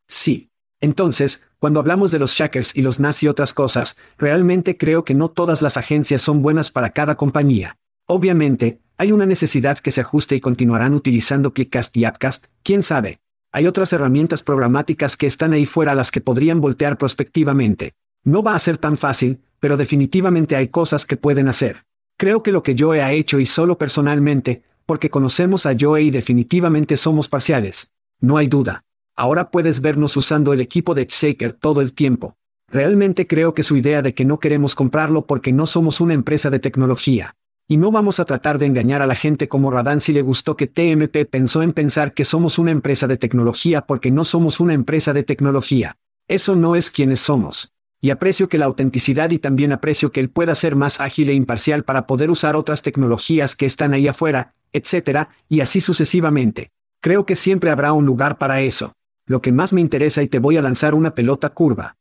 [0.06, 0.50] Sí.
[0.80, 5.14] Entonces, cuando hablamos de los shackers y los NAS y otras cosas, realmente creo que
[5.14, 7.78] no todas las agencias son buenas para cada compañía.
[8.06, 13.18] Obviamente, hay una necesidad que se ajuste y continuarán utilizando Clickcast y Appcast, quién sabe.
[13.50, 17.94] Hay otras herramientas programáticas que están ahí fuera a las que podrían voltear prospectivamente.
[18.24, 21.84] No va a ser tan fácil, pero definitivamente hay cosas que pueden hacer.
[22.16, 26.10] Creo que lo que Joe ha hecho y solo personalmente, porque conocemos a Joe y
[26.10, 27.92] definitivamente somos parciales.
[28.20, 28.84] No hay duda.
[29.14, 32.36] Ahora puedes vernos usando el equipo de Shaker todo el tiempo.
[32.68, 36.50] Realmente creo que su idea de que no queremos comprarlo porque no somos una empresa
[36.50, 37.36] de tecnología.
[37.66, 40.56] Y no vamos a tratar de engañar a la gente como Radan si le gustó
[40.56, 44.74] que TMP pensó en pensar que somos una empresa de tecnología porque no somos una
[44.74, 45.96] empresa de tecnología.
[46.28, 47.72] Eso no es quienes somos.
[48.00, 51.34] Y aprecio que la autenticidad y también aprecio que él pueda ser más ágil e
[51.34, 56.70] imparcial para poder usar otras tecnologías que están ahí afuera, etc., y así sucesivamente.
[57.00, 58.92] Creo que siempre habrá un lugar para eso.
[59.26, 61.96] Lo que más me interesa y te voy a lanzar una pelota curva.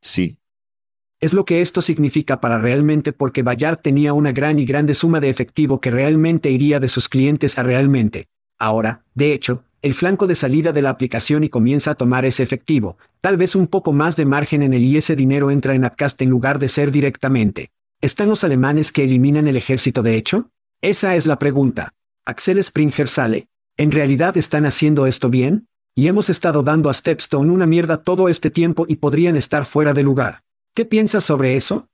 [0.00, 0.38] Sí.
[1.20, 5.20] Es lo que esto significa para realmente porque Bayard tenía una gran y grande suma
[5.20, 8.28] de efectivo que realmente iría de sus clientes a realmente.
[8.58, 12.42] Ahora, de hecho, el flanco de salida de la aplicación y comienza a tomar ese
[12.42, 15.84] efectivo, tal vez un poco más de margen en el y ese dinero entra en
[15.84, 17.70] Appcast en lugar de ser directamente.
[18.00, 20.50] ¿Están los alemanes que eliminan el ejército de hecho?
[20.80, 21.92] Esa es la pregunta.
[22.24, 23.48] Axel Springer sale.
[23.76, 25.66] ¿En realidad están haciendo esto bien?
[25.94, 29.92] Y hemos estado dando a Stepstone una mierda todo este tiempo y podrían estar fuera
[29.92, 30.42] de lugar.
[30.74, 31.89] ¿Qué piensas sobre eso?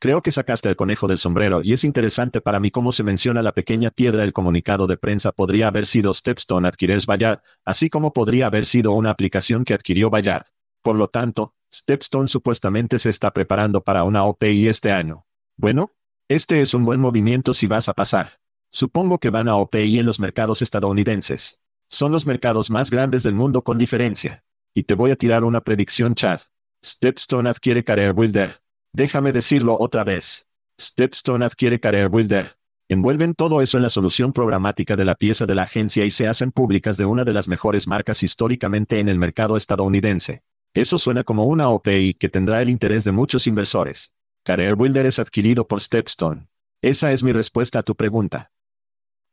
[0.00, 3.42] Creo que sacaste el conejo del sombrero y es interesante para mí cómo se menciona
[3.42, 4.24] la pequeña piedra.
[4.24, 8.92] El comunicado de prensa podría haber sido Stepstone adquires Bayard, así como podría haber sido
[8.92, 10.46] una aplicación que adquirió Bayard.
[10.80, 15.26] Por lo tanto, Stepstone supuestamente se está preparando para una OPI este año.
[15.58, 15.92] Bueno,
[16.28, 18.40] este es un buen movimiento si vas a pasar.
[18.70, 21.60] Supongo que van a OPI en los mercados estadounidenses.
[21.90, 24.46] Son los mercados más grandes del mundo con diferencia.
[24.72, 26.40] Y te voy a tirar una predicción, Chad.
[26.82, 28.62] Stepstone adquiere Career Builder.
[28.92, 30.48] Déjame decirlo otra vez.
[30.80, 32.56] Stepstone adquiere Career Builder.
[32.88, 36.26] Envuelven todo eso en la solución programática de la pieza de la agencia y se
[36.26, 40.42] hacen públicas de una de las mejores marcas históricamente en el mercado estadounidense.
[40.74, 44.12] Eso suena como una OPI que tendrá el interés de muchos inversores.
[44.42, 46.48] Career Builder es adquirido por Stepstone.
[46.82, 48.50] Esa es mi respuesta a tu pregunta.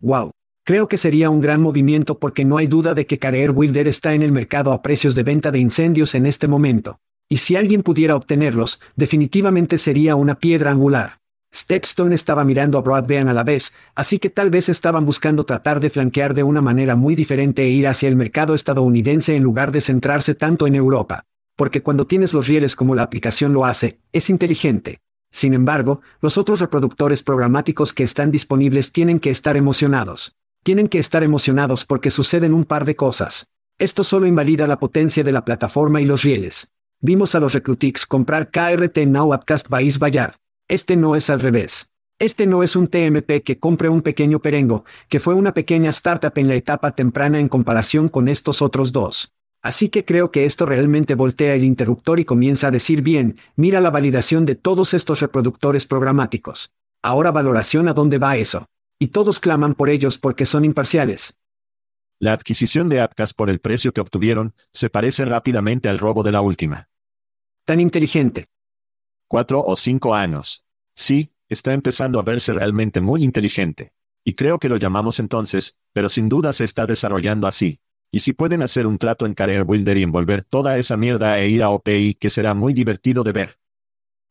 [0.01, 0.29] Wow.
[0.63, 4.13] Creo que sería un gran movimiento porque no hay duda de que Career Builder está
[4.13, 6.99] en el mercado a precios de venta de incendios en este momento.
[7.29, 11.19] Y si alguien pudiera obtenerlos, definitivamente sería una piedra angular.
[11.53, 15.79] Stepstone estaba mirando a Broadband a la vez, así que tal vez estaban buscando tratar
[15.79, 19.71] de flanquear de una manera muy diferente e ir hacia el mercado estadounidense en lugar
[19.71, 21.25] de centrarse tanto en Europa.
[21.55, 24.99] Porque cuando tienes los rieles como la aplicación lo hace, es inteligente.
[25.31, 30.35] Sin embargo, los otros reproductores programáticos que están disponibles tienen que estar emocionados.
[30.63, 33.47] Tienen que estar emocionados porque suceden un par de cosas.
[33.79, 36.69] Esto solo invalida la potencia de la plataforma y los rieles.
[36.99, 40.33] Vimos a los Recrutix comprar KRT Now Upcast Bais Bayard.
[40.67, 41.91] Este no es al revés.
[42.17, 46.31] Este no es un TMP que compre un pequeño perengo, que fue una pequeña startup
[46.37, 49.31] en la etapa temprana en comparación con estos otros dos.
[49.61, 53.79] Así que creo que esto realmente voltea el interruptor y comienza a decir bien, mira
[53.79, 56.71] la validación de todos estos reproductores programáticos.
[57.03, 58.65] Ahora valoración a dónde va eso.
[58.97, 61.35] Y todos claman por ellos porque son imparciales.
[62.19, 66.31] La adquisición de Apcas por el precio que obtuvieron, se parece rápidamente al robo de
[66.31, 66.89] la última.
[67.63, 68.47] Tan inteligente.
[69.27, 70.65] Cuatro o cinco años.
[70.95, 73.93] Sí, está empezando a verse realmente muy inteligente.
[74.23, 77.81] Y creo que lo llamamos entonces, pero sin duda se está desarrollando así.
[78.11, 81.49] Y si pueden hacer un trato en Career Builder y envolver toda esa mierda e
[81.49, 83.59] ir a OPI, que será muy divertido de ver.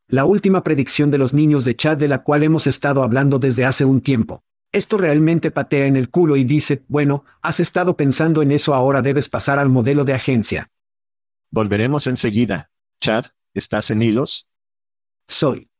[0.09, 3.63] La última predicción de los niños de chat de la cual hemos estado hablando desde
[3.63, 4.43] hace un tiempo.
[4.77, 9.01] Esto realmente patea en el culo y dice, bueno, has estado pensando en eso ahora
[9.01, 10.69] debes pasar al modelo de agencia.
[11.49, 12.69] Volveremos enseguida.
[13.01, 14.51] Chad, ¿estás en hilos?
[15.27, 15.71] Soy.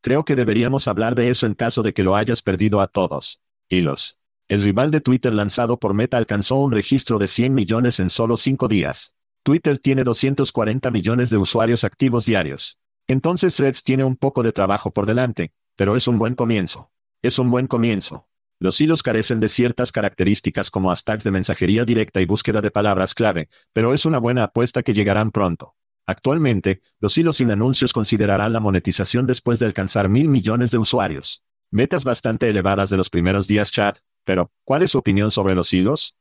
[0.00, 3.42] Creo que deberíamos hablar de eso en caso de que lo hayas perdido a todos.
[3.68, 4.18] Hilos.
[4.48, 8.38] El rival de Twitter lanzado por Meta alcanzó un registro de 100 millones en solo
[8.38, 9.14] 5 días.
[9.42, 12.78] Twitter tiene 240 millones de usuarios activos diarios.
[13.08, 16.88] Entonces Threads tiene un poco de trabajo por delante, pero es un buen comienzo.
[17.24, 18.26] Es un buen comienzo.
[18.58, 23.14] Los hilos carecen de ciertas características como hashtags de mensajería directa y búsqueda de palabras
[23.14, 25.76] clave, pero es una buena apuesta que llegarán pronto.
[26.04, 31.44] Actualmente, los hilos sin anuncios considerarán la monetización después de alcanzar mil millones de usuarios.
[31.70, 35.72] Metas bastante elevadas de los primeros días chat, pero, ¿cuál es su opinión sobre los
[35.72, 36.18] hilos?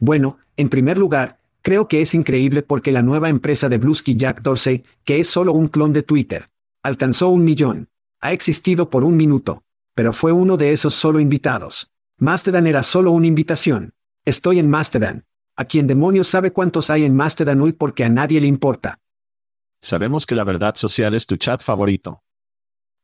[0.00, 4.42] Bueno, en primer lugar, creo que es increíble porque la nueva empresa de Blusky Jack
[4.42, 6.50] Dorsey, que es solo un clon de Twitter,
[6.82, 7.90] alcanzó un millón.
[8.20, 9.62] Ha existido por un minuto,
[9.96, 11.90] pero fue uno de esos solo invitados.
[12.18, 13.94] Mastodon era solo una invitación.
[14.26, 15.24] Estoy en Mastodon.
[15.56, 19.00] ¿A quién demonios sabe cuántos hay en Mastodon hoy porque a nadie le importa?
[19.80, 22.22] Sabemos que la verdad social es tu chat favorito.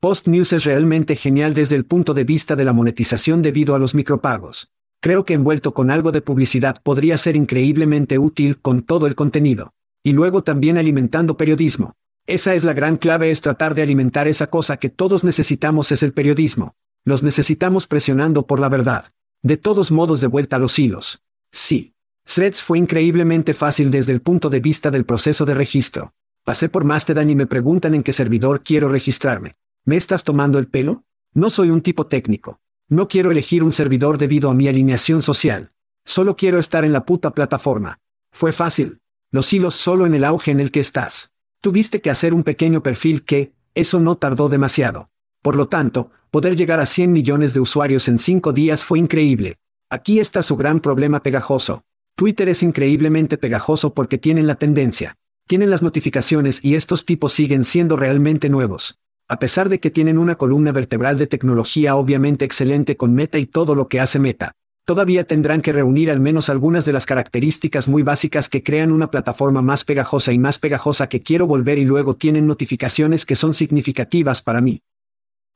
[0.00, 3.78] Post News es realmente genial desde el punto de vista de la monetización debido a
[3.78, 4.70] los micropagos.
[5.00, 9.72] Creo que envuelto con algo de publicidad podría ser increíblemente útil con todo el contenido.
[10.02, 11.94] Y luego también alimentando periodismo.
[12.26, 16.02] Esa es la gran clave es tratar de alimentar esa cosa que todos necesitamos es
[16.02, 16.76] el periodismo.
[17.04, 19.12] Los necesitamos presionando por la verdad.
[19.42, 21.22] De todos modos de vuelta a los hilos.
[21.50, 21.94] Sí.
[22.24, 26.14] Threads fue increíblemente fácil desde el punto de vista del proceso de registro.
[26.44, 29.56] Pasé por Mastodon y me preguntan en qué servidor quiero registrarme.
[29.84, 31.04] ¿Me estás tomando el pelo?
[31.34, 32.60] No soy un tipo técnico.
[32.88, 35.72] No quiero elegir un servidor debido a mi alineación social.
[36.04, 37.98] Solo quiero estar en la puta plataforma.
[38.30, 39.00] Fue fácil.
[39.30, 41.32] Los hilos solo en el auge en el que estás.
[41.60, 45.10] Tuviste que hacer un pequeño perfil que, eso no tardó demasiado.
[45.42, 49.56] Por lo tanto, poder llegar a 100 millones de usuarios en 5 días fue increíble.
[49.90, 51.82] Aquí está su gran problema pegajoso.
[52.14, 55.16] Twitter es increíblemente pegajoso porque tienen la tendencia.
[55.48, 59.00] Tienen las notificaciones y estos tipos siguen siendo realmente nuevos.
[59.26, 63.46] A pesar de que tienen una columna vertebral de tecnología obviamente excelente con Meta y
[63.46, 64.52] todo lo que hace Meta,
[64.84, 69.10] todavía tendrán que reunir al menos algunas de las características muy básicas que crean una
[69.10, 73.54] plataforma más pegajosa y más pegajosa que quiero volver y luego tienen notificaciones que son
[73.54, 74.82] significativas para mí.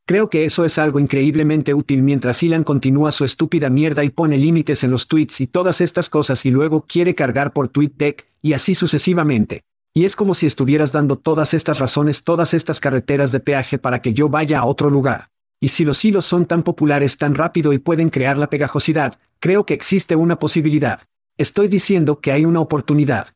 [0.09, 4.39] Creo que eso es algo increíblemente útil mientras Ilan continúa su estúpida mierda y pone
[4.39, 8.53] límites en los tweets y todas estas cosas y luego quiere cargar por TweetDeck, y
[8.53, 9.65] así sucesivamente.
[9.93, 14.01] Y es como si estuvieras dando todas estas razones, todas estas carreteras de peaje para
[14.01, 15.31] que yo vaya a otro lugar.
[15.59, 19.67] Y si los hilos son tan populares tan rápido y pueden crear la pegajosidad, creo
[19.67, 21.01] que existe una posibilidad.
[21.37, 23.35] Estoy diciendo que hay una oportunidad.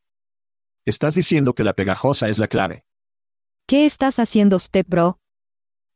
[0.85, 2.85] Estás diciendo que la pegajosa es la clave.
[3.67, 5.17] ¿Qué estás haciendo, Step Bro?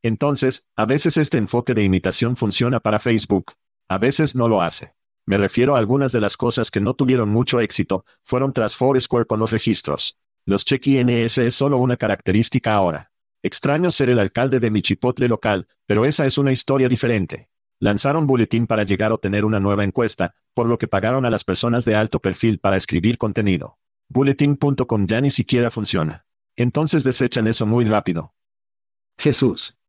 [0.05, 3.53] Entonces, a veces este enfoque de imitación funciona para Facebook.
[3.89, 4.93] A veces no lo hace.
[5.25, 9.25] Me refiero a algunas de las cosas que no tuvieron mucho éxito, fueron tras Foursquare
[9.25, 10.19] con los registros.
[10.45, 13.11] Los check-ins es solo una característica ahora.
[13.41, 17.49] Extraño ser el alcalde de mi chipotle local, pero esa es una historia diferente.
[17.79, 21.43] Lanzaron Bulletin para llegar a obtener una nueva encuesta, por lo que pagaron a las
[21.43, 23.79] personas de alto perfil para escribir contenido.
[24.09, 26.27] Bulletin.com ya ni siquiera funciona.
[26.55, 28.35] Entonces desechan eso muy rápido.
[29.17, 29.79] Jesús.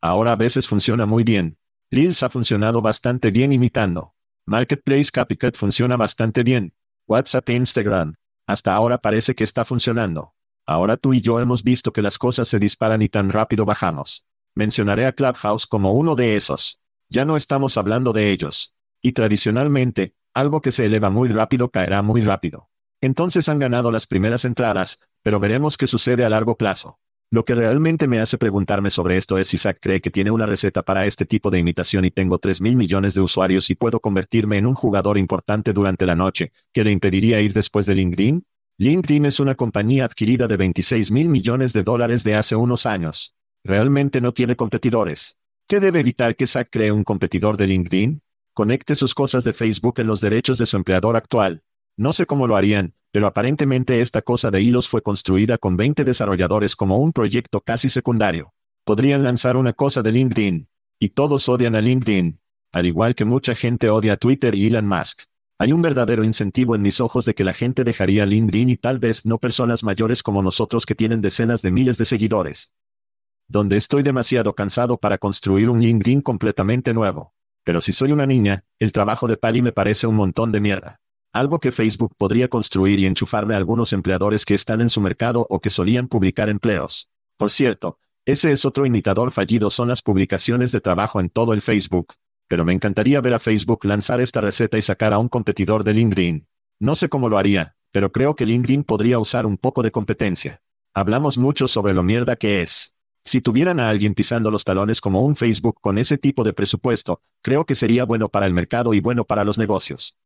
[0.00, 1.58] Ahora a veces funciona muy bien.
[1.90, 4.14] Reels ha funcionado bastante bien imitando.
[4.46, 6.74] Marketplace Copycat funciona bastante bien.
[7.06, 8.14] WhatsApp e Instagram.
[8.46, 10.34] Hasta ahora parece que está funcionando.
[10.66, 14.26] Ahora tú y yo hemos visto que las cosas se disparan y tan rápido bajamos.
[14.54, 16.80] Mencionaré a Clubhouse como uno de esos.
[17.08, 18.74] Ya no estamos hablando de ellos.
[19.02, 22.70] Y tradicionalmente, algo que se eleva muy rápido caerá muy rápido.
[23.00, 26.98] Entonces han ganado las primeras entradas, pero veremos qué sucede a largo plazo.
[27.32, 30.46] Lo que realmente me hace preguntarme sobre esto es si Zach cree que tiene una
[30.46, 34.00] receta para este tipo de imitación y tengo 3 mil millones de usuarios y puedo
[34.00, 38.44] convertirme en un jugador importante durante la noche, que le impediría ir después de LinkedIn.
[38.78, 43.36] LinkedIn es una compañía adquirida de 26 mil millones de dólares de hace unos años.
[43.62, 45.36] Realmente no tiene competidores.
[45.68, 48.22] ¿Qué debe evitar que Zach cree un competidor de LinkedIn?
[48.54, 51.62] Conecte sus cosas de Facebook en los derechos de su empleador actual.
[51.96, 56.04] No sé cómo lo harían, pero aparentemente esta cosa de hilos fue construida con 20
[56.04, 58.54] desarrolladores como un proyecto casi secundario.
[58.84, 60.68] Podrían lanzar una cosa de LinkedIn.
[60.98, 62.40] Y todos odian a LinkedIn.
[62.72, 65.22] Al igual que mucha gente odia a Twitter y Elon Musk.
[65.58, 68.98] Hay un verdadero incentivo en mis ojos de que la gente dejaría LinkedIn y tal
[68.98, 72.72] vez no personas mayores como nosotros que tienen decenas de miles de seguidores.
[73.48, 77.34] Donde estoy demasiado cansado para construir un LinkedIn completamente nuevo.
[77.64, 80.99] Pero si soy una niña, el trabajo de Pali me parece un montón de mierda.
[81.32, 85.46] Algo que Facebook podría construir y enchufarle a algunos empleadores que están en su mercado
[85.48, 87.08] o que solían publicar empleos.
[87.36, 91.62] Por cierto, ese es otro imitador fallido son las publicaciones de trabajo en todo el
[91.62, 92.14] Facebook.
[92.48, 95.94] Pero me encantaría ver a Facebook lanzar esta receta y sacar a un competidor de
[95.94, 96.48] LinkedIn.
[96.80, 100.62] No sé cómo lo haría, pero creo que LinkedIn podría usar un poco de competencia.
[100.94, 102.96] Hablamos mucho sobre lo mierda que es.
[103.22, 107.22] Si tuvieran a alguien pisando los talones como un Facebook con ese tipo de presupuesto,
[107.40, 110.18] creo que sería bueno para el mercado y bueno para los negocios.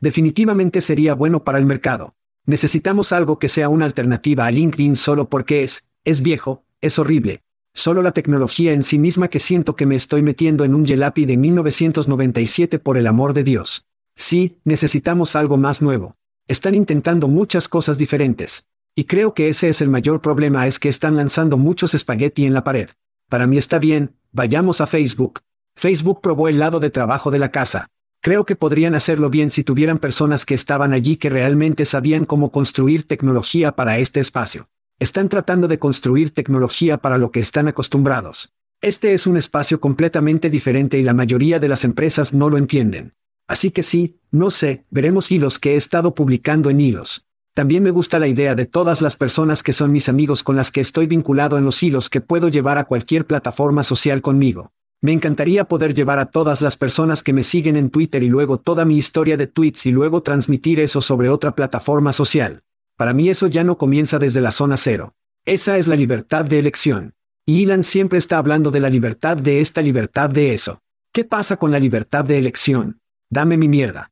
[0.00, 2.14] Definitivamente sería bueno para el mercado.
[2.46, 7.42] Necesitamos algo que sea una alternativa a LinkedIn solo porque es, es viejo, es horrible.
[7.72, 11.24] Solo la tecnología en sí misma que siento que me estoy metiendo en un Yelapi
[11.24, 13.88] de 1997 por el amor de Dios.
[14.14, 16.16] Sí, necesitamos algo más nuevo.
[16.46, 18.66] Están intentando muchas cosas diferentes.
[18.94, 22.54] Y creo que ese es el mayor problema es que están lanzando muchos espagueti en
[22.54, 22.90] la pared.
[23.28, 25.40] Para mí está bien, vayamos a Facebook.
[25.74, 27.88] Facebook probó el lado de trabajo de la casa.
[28.24, 32.50] Creo que podrían hacerlo bien si tuvieran personas que estaban allí que realmente sabían cómo
[32.50, 34.70] construir tecnología para este espacio.
[34.98, 38.54] Están tratando de construir tecnología para lo que están acostumbrados.
[38.80, 43.12] Este es un espacio completamente diferente y la mayoría de las empresas no lo entienden.
[43.46, 47.26] Así que sí, no sé, veremos hilos que he estado publicando en hilos.
[47.52, 50.70] También me gusta la idea de todas las personas que son mis amigos con las
[50.70, 54.72] que estoy vinculado en los hilos que puedo llevar a cualquier plataforma social conmigo.
[55.00, 58.58] Me encantaría poder llevar a todas las personas que me siguen en Twitter y luego
[58.58, 62.62] toda mi historia de tweets y luego transmitir eso sobre otra plataforma social.
[62.96, 65.14] Para mí eso ya no comienza desde la zona cero.
[65.44, 67.14] Esa es la libertad de elección.
[67.44, 70.80] Y Elon siempre está hablando de la libertad de esta libertad de eso.
[71.12, 73.00] ¿Qué pasa con la libertad de elección?
[73.28, 74.10] Dame mi mierda.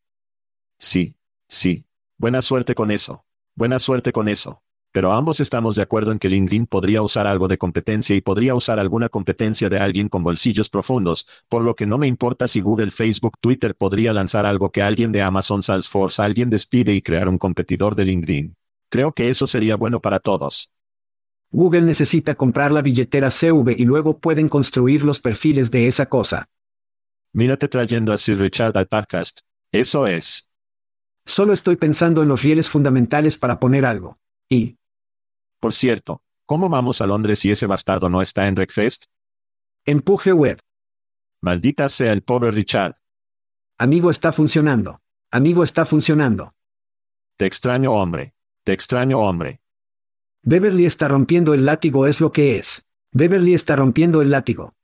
[0.78, 1.14] Sí,
[1.48, 1.84] sí.
[2.18, 3.24] Buena suerte con eso.
[3.54, 4.62] Buena suerte con eso.
[4.93, 8.55] Pero ambos estamos de acuerdo en que LinkedIn podría usar algo de competencia y podría
[8.55, 12.61] usar alguna competencia de alguien con bolsillos profundos, por lo que no me importa si
[12.61, 17.28] Google, Facebook, Twitter podría lanzar algo que alguien de Amazon Salesforce alguien despide y crear
[17.28, 18.55] un competidor de LinkedIn.
[18.90, 20.72] Creo que eso sería bueno para todos.
[21.51, 26.49] Google necesita comprar la billetera CV y luego pueden construir los perfiles de esa cosa.
[27.32, 29.40] Mírate trayendo a Sir Richard al podcast.
[29.72, 30.51] Eso es.
[31.24, 34.18] Solo estoy pensando en los rieles fundamentales para poner algo.
[34.51, 34.76] Y...
[35.62, 39.04] Por cierto, ¿cómo vamos a Londres si ese bastardo no está en Breakfast?
[39.84, 40.58] Empuje web.
[41.40, 42.96] Maldita sea el pobre Richard.
[43.78, 45.00] Amigo está funcionando.
[45.30, 46.56] Amigo está funcionando.
[47.36, 48.34] Te extraño hombre.
[48.64, 49.60] Te extraño hombre.
[50.42, 52.84] Beverly está rompiendo el látigo es lo que es.
[53.12, 54.74] Beverly está rompiendo el látigo.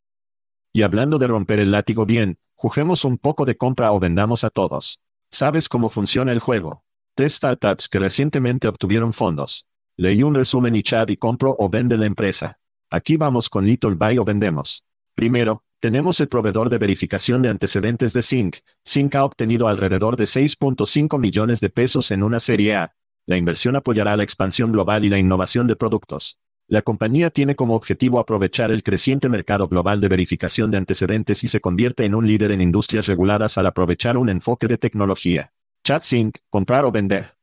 [0.73, 4.51] Y hablando de romper el látigo bien, juguemos un poco de compra o vendamos a
[4.51, 5.01] todos.
[5.29, 6.85] ¿Sabes cómo funciona el juego?
[7.17, 9.69] Tres startups que recientemente obtuvieron fondos.
[10.01, 12.61] Leí un resumen y chat y compro o vende la empresa.
[12.89, 14.85] Aquí vamos con Little Buy o vendemos.
[15.17, 18.59] Primero, tenemos el proveedor de verificación de antecedentes de Sync.
[18.85, 22.95] Sync ha obtenido alrededor de 6.5 millones de pesos en una serie A.
[23.27, 26.39] La inversión apoyará la expansión global y la innovación de productos.
[26.69, 31.49] La compañía tiene como objetivo aprovechar el creciente mercado global de verificación de antecedentes y
[31.49, 35.53] se convierte en un líder en industrias reguladas al aprovechar un enfoque de tecnología.
[35.83, 37.35] ChatSync, comprar o vender.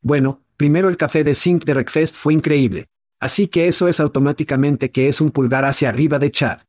[0.00, 2.88] Bueno, primero el café de Sync de Breakfast fue increíble.
[3.20, 6.62] Así que eso es automáticamente que es un pulgar hacia arriba de Chat.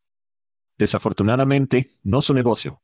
[0.77, 2.81] Desafortunadamente, no su negocio.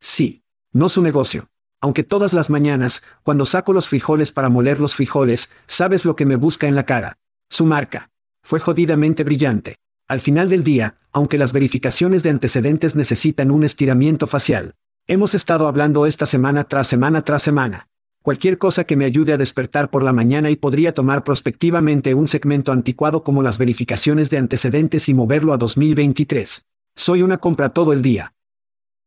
[0.00, 1.48] Sí, no su negocio.
[1.80, 6.26] Aunque todas las mañanas, cuando saco los frijoles para moler los frijoles, sabes lo que
[6.26, 7.18] me busca en la cara.
[7.48, 8.10] Su marca.
[8.42, 9.76] Fue jodidamente brillante.
[10.08, 14.74] Al final del día, aunque las verificaciones de antecedentes necesitan un estiramiento facial.
[15.08, 17.88] Hemos estado hablando esta semana tras semana tras semana.
[18.26, 22.26] Cualquier cosa que me ayude a despertar por la mañana y podría tomar prospectivamente un
[22.26, 26.66] segmento anticuado como las verificaciones de antecedentes y moverlo a 2023.
[26.96, 28.34] Soy una compra todo el día.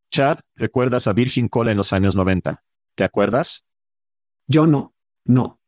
[0.09, 2.63] Chad, ¿recuerdas a Virgin Cola en los años 90?
[2.95, 3.65] ¿Te acuerdas?
[4.47, 4.93] Yo no.
[5.25, 5.59] No.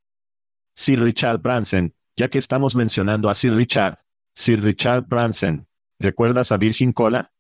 [0.73, 3.99] Sir Richard Branson, ya que estamos mencionando a Sir Richard.
[4.33, 5.67] Sir Richard Branson.
[5.99, 7.33] ¿Recuerdas a Virgin Cola?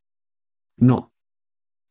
[0.75, 1.13] No.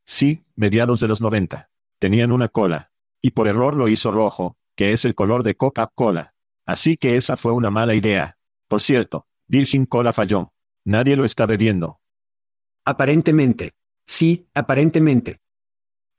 [0.05, 1.71] Sí, mediados de los 90.
[1.99, 2.90] Tenían una cola.
[3.23, 6.35] Y por error lo hizo rojo, que es el color de Coca-Cola.
[6.67, 8.39] Así que esa fue una mala idea.
[8.69, 10.53] Por cierto, Virgin Cola falló.
[10.85, 12.01] Nadie lo está bebiendo.
[12.85, 13.73] Aparentemente.
[14.07, 15.41] Sí, aparentemente.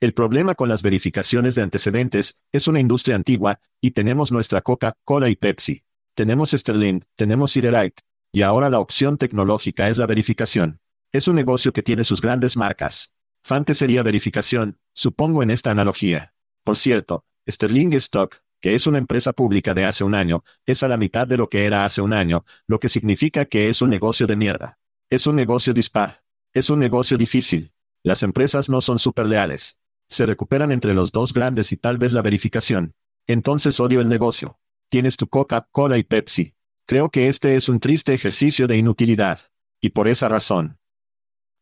[0.00, 5.28] El problema con las verificaciones de antecedentes es una industria antigua, y tenemos nuestra Coca-Cola
[5.28, 5.84] y Pepsi.
[6.14, 8.02] Tenemos Sterling, tenemos Irelite.
[8.32, 10.80] Y ahora la opción tecnológica es la verificación.
[11.12, 13.12] Es un negocio que tiene sus grandes marcas.
[13.42, 16.31] Fante sería verificación, supongo en esta analogía.
[16.64, 20.88] Por cierto, Sterling Stock, que es una empresa pública de hace un año, es a
[20.88, 23.90] la mitad de lo que era hace un año, lo que significa que es un
[23.90, 24.78] negocio de mierda.
[25.10, 26.22] Es un negocio dispar.
[26.54, 27.72] Es un negocio difícil.
[28.04, 29.80] Las empresas no son súper leales.
[30.08, 32.94] Se recuperan entre los dos grandes y tal vez la verificación.
[33.26, 34.58] Entonces odio el negocio.
[34.88, 36.54] Tienes tu Coca-Cola y Pepsi.
[36.86, 39.40] Creo que este es un triste ejercicio de inutilidad.
[39.80, 40.78] Y por esa razón.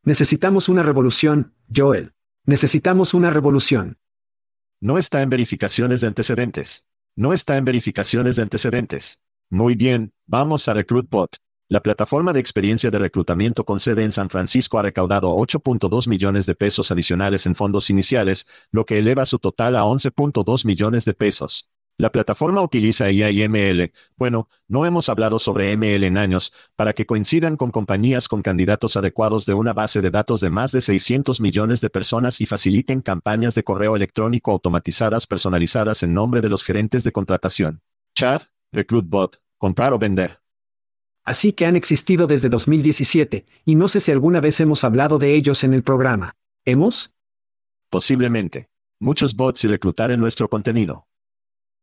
[0.02, 2.12] Necesitamos una revolución, Joel.
[2.44, 3.98] Necesitamos una revolución.
[4.82, 6.86] No está en verificaciones de antecedentes.
[7.14, 9.20] No está en verificaciones de antecedentes.
[9.50, 11.36] Muy bien, vamos a RecruitBot.
[11.68, 16.46] La plataforma de experiencia de reclutamiento con sede en San Francisco ha recaudado 8.2 millones
[16.46, 21.12] de pesos adicionales en fondos iniciales, lo que eleva su total a 11.2 millones de
[21.12, 21.68] pesos.
[22.00, 26.94] La plataforma utiliza IA y ML, bueno, no hemos hablado sobre ML en años, para
[26.94, 30.80] que coincidan con compañías con candidatos adecuados de una base de datos de más de
[30.80, 36.48] 600 millones de personas y faciliten campañas de correo electrónico automatizadas personalizadas en nombre de
[36.48, 37.82] los gerentes de contratación.
[38.14, 40.40] Chat, RecruitBot, comprar o vender.
[41.22, 45.34] Así que han existido desde 2017, y no sé si alguna vez hemos hablado de
[45.34, 46.34] ellos en el programa.
[46.64, 47.12] ¿Hemos?
[47.90, 48.70] Posiblemente.
[49.00, 51.09] Muchos bots y reclutar en nuestro contenido.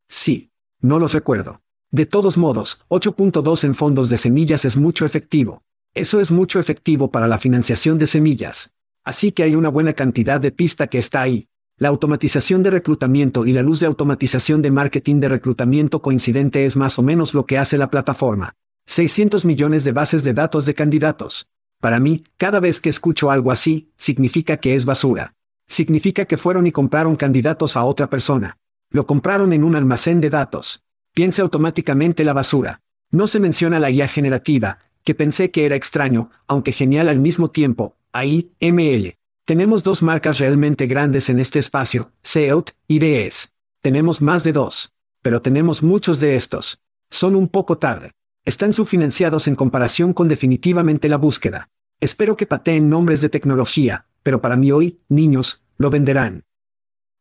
[0.08, 0.51] Sí.
[0.80, 1.62] No los recuerdo.
[1.91, 5.64] De todos modos, 8.2 en fondos de semillas es mucho efectivo.
[5.93, 8.72] Eso es mucho efectivo para la financiación de semillas.
[9.03, 11.47] Así que hay una buena cantidad de pista que está ahí.
[11.78, 16.76] La automatización de reclutamiento y la luz de automatización de marketing de reclutamiento coincidente es
[16.76, 18.53] más o menos lo que hace la plataforma.
[18.86, 21.49] 600 millones de bases de datos de candidatos.
[21.80, 25.36] Para mí, cada vez que escucho algo así, significa que es basura.
[25.68, 28.58] Significa que fueron y compraron candidatos a otra persona.
[28.90, 30.84] Lo compraron en un almacén de datos.
[31.14, 32.82] Piense automáticamente la basura.
[33.12, 37.50] No se menciona la guía generativa, que pensé que era extraño, aunque genial al mismo
[37.50, 37.96] tiempo.
[38.12, 39.16] Ahí, ML.
[39.46, 43.54] Tenemos dos marcas realmente grandes en este espacio, SEOT y DS.
[43.82, 44.94] Tenemos más de dos.
[45.22, 46.82] Pero tenemos muchos de estos.
[47.10, 48.12] Son un poco tarde.
[48.46, 51.70] Están subfinanciados en comparación con definitivamente la búsqueda.
[52.00, 56.44] Espero que pateen nombres de tecnología, pero para mí hoy, niños, lo venderán.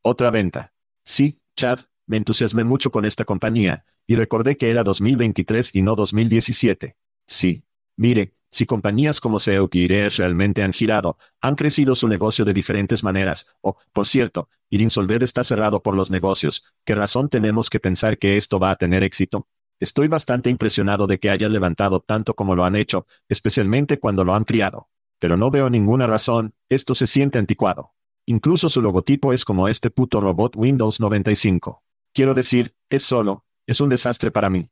[0.03, 0.73] Otra venta.
[1.03, 5.97] Sí, Chad, me entusiasmé mucho con esta compañía, y recordé que era 2023 y no
[5.97, 6.97] 2017.
[7.27, 7.65] Sí.
[7.97, 13.03] Mire, si compañías como SEO y realmente han girado, han crecido su negocio de diferentes
[13.03, 18.19] maneras, o, por cierto, Irinsolver está cerrado por los negocios, ¿qué razón tenemos que pensar
[18.19, 19.49] que esto va a tener éxito?
[19.81, 24.35] Estoy bastante impresionado de que hayan levantado tanto como lo han hecho, especialmente cuando lo
[24.35, 24.89] han criado.
[25.19, 27.95] Pero no veo ninguna razón, esto se siente anticuado.
[28.27, 31.83] Incluso su logotipo es como este puto robot Windows 95.
[32.13, 34.69] Quiero decir, es solo, es un desastre para mí.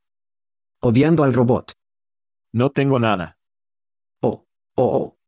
[0.80, 1.72] Odiando al robot.
[2.52, 3.38] No tengo nada.
[4.20, 5.18] Oh, oh, oh.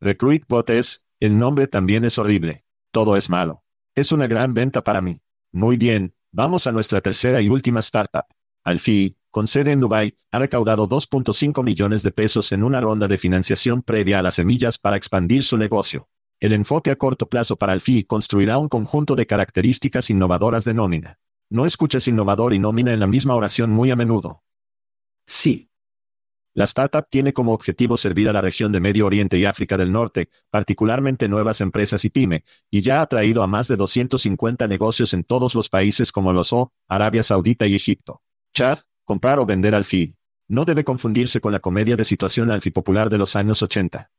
[0.00, 2.64] RecruitBot es, el nombre también es horrible.
[2.90, 3.62] Todo es malo.
[3.94, 5.20] Es una gran venta para mí.
[5.52, 8.24] Muy bien, vamos a nuestra tercera y última startup.
[8.64, 13.18] Alfie, con sede en Dubai, ha recaudado 2.5 millones de pesos en una ronda de
[13.18, 16.09] financiación previa a las semillas para expandir su negocio.
[16.40, 20.72] El enfoque a corto plazo para el FI construirá un conjunto de características innovadoras de
[20.72, 21.18] nómina.
[21.50, 24.42] No escuches innovador y nómina en la misma oración muy a menudo.
[25.26, 25.68] Sí.
[26.54, 29.92] La startup tiene como objetivo servir a la región de Medio Oriente y África del
[29.92, 35.12] Norte, particularmente nuevas empresas y pyme, y ya ha traído a más de 250 negocios
[35.12, 38.22] en todos los países como los O, Arabia Saudita y Egipto.
[38.54, 40.16] Chad, comprar o vender al FI.
[40.48, 44.10] No debe confundirse con la comedia de situación alfi popular de los años 80.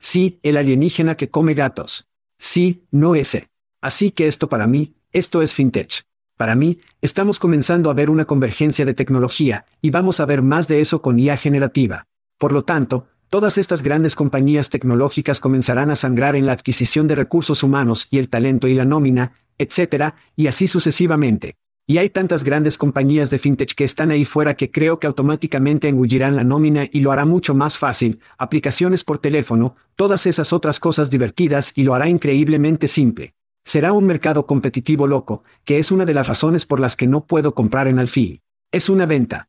[0.00, 2.08] Sí, el alienígena que come gatos.
[2.38, 3.48] Sí, no ese.
[3.82, 6.06] Así que esto para mí, esto es fintech.
[6.36, 10.68] Para mí, estamos comenzando a ver una convergencia de tecnología, y vamos a ver más
[10.68, 12.06] de eso con IA generativa.
[12.38, 17.16] Por lo tanto, todas estas grandes compañías tecnológicas comenzarán a sangrar en la adquisición de
[17.16, 21.56] recursos humanos y el talento y la nómina, etc., y así sucesivamente.
[21.86, 25.88] Y hay tantas grandes compañías de fintech que están ahí fuera que creo que automáticamente
[25.88, 30.78] engullirán la nómina y lo hará mucho más fácil, aplicaciones por teléfono, todas esas otras
[30.78, 33.34] cosas divertidas y lo hará increíblemente simple.
[33.64, 37.26] Será un mercado competitivo loco, que es una de las razones por las que no
[37.26, 38.40] puedo comprar en Alfie.
[38.72, 39.48] Es una venta.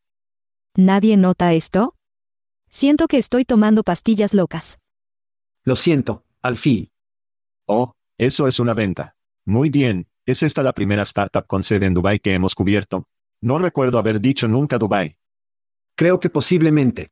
[0.76, 1.96] ¿Nadie nota esto?
[2.70, 4.80] Siento que estoy tomando pastillas locas.
[5.64, 6.92] Lo siento, Alfie.
[7.68, 9.16] Oh, eso es una venta.
[9.46, 13.08] Muy bien, ¿Es esta la primera startup con sede en Dubai que hemos cubierto?
[13.42, 15.18] No recuerdo haber dicho nunca Dubai.
[15.96, 17.12] Creo que posiblemente.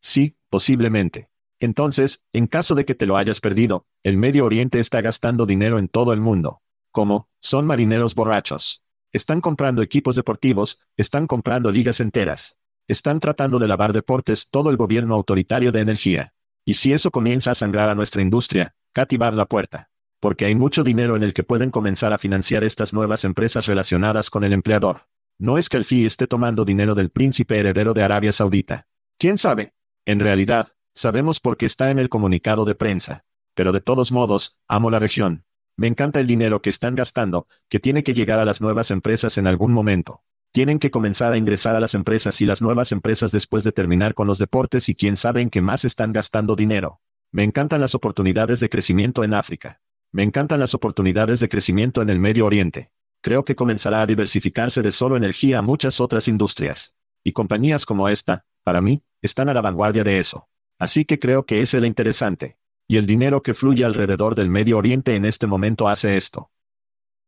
[0.00, 1.28] Sí, posiblemente.
[1.58, 5.80] Entonces, en caso de que te lo hayas perdido, el Medio Oriente está gastando dinero
[5.80, 6.62] en todo el mundo.
[6.92, 7.28] ¿Cómo?
[7.40, 8.84] Son marineros borrachos.
[9.12, 12.60] Están comprando equipos deportivos, están comprando ligas enteras.
[12.86, 16.32] Están tratando de lavar deportes todo el gobierno autoritario de energía.
[16.64, 19.89] Y si eso comienza a sangrar a nuestra industria, cativar la puerta
[20.20, 24.30] porque hay mucho dinero en el que pueden comenzar a financiar estas nuevas empresas relacionadas
[24.30, 25.06] con el empleador.
[25.38, 28.86] No es que el FI esté tomando dinero del príncipe heredero de Arabia Saudita.
[29.18, 29.74] ¿Quién sabe?
[30.04, 33.24] En realidad, sabemos porque está en el comunicado de prensa.
[33.54, 35.44] Pero de todos modos, amo la región.
[35.76, 39.38] Me encanta el dinero que están gastando, que tiene que llegar a las nuevas empresas
[39.38, 40.22] en algún momento.
[40.52, 44.12] Tienen que comenzar a ingresar a las empresas y las nuevas empresas después de terminar
[44.12, 47.00] con los deportes y quién sabe en qué más están gastando dinero.
[47.32, 49.79] Me encantan las oportunidades de crecimiento en África.
[50.12, 52.90] Me encantan las oportunidades de crecimiento en el Medio Oriente.
[53.20, 56.96] Creo que comenzará a diversificarse de solo energía a muchas otras industrias.
[57.22, 60.48] Y compañías como esta, para mí, están a la vanguardia de eso.
[60.78, 62.58] Así que creo que es el interesante.
[62.88, 66.50] Y el dinero que fluye alrededor del Medio Oriente en este momento hace esto.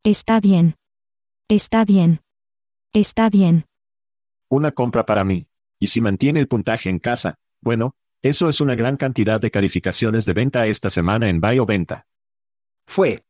[0.02, 0.74] Está bien.
[1.48, 2.20] Está bien.
[2.92, 3.66] Está bien.
[4.48, 5.46] Una compra para mí.
[5.78, 10.24] Y si mantiene el puntaje en casa, bueno, eso es una gran cantidad de calificaciones
[10.24, 12.06] de venta esta semana en Buy o Venta.
[12.92, 13.24] Fue.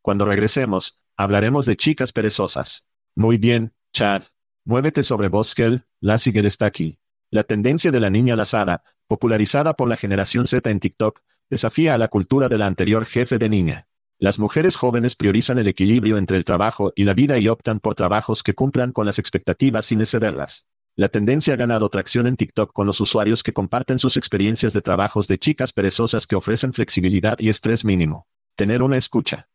[0.00, 2.88] Cuando regresemos, hablaremos de chicas perezosas.
[3.14, 4.22] Muy bien, Chad.
[4.64, 6.98] Muévete sobre Boskel, Lassiger está aquí.
[7.30, 11.20] La tendencia de la niña lazada, popularizada por la generación Z en TikTok,
[11.50, 13.88] desafía a la cultura de la anterior jefe de niña.
[14.18, 17.94] Las mujeres jóvenes priorizan el equilibrio entre el trabajo y la vida y optan por
[17.94, 20.66] trabajos que cumplan con las expectativas sin excederlas.
[20.96, 24.80] La tendencia ha ganado tracción en TikTok con los usuarios que comparten sus experiencias de
[24.80, 28.26] trabajos de chicas perezosas que ofrecen flexibilidad y estrés mínimo.
[28.58, 29.46] Tener una escucha.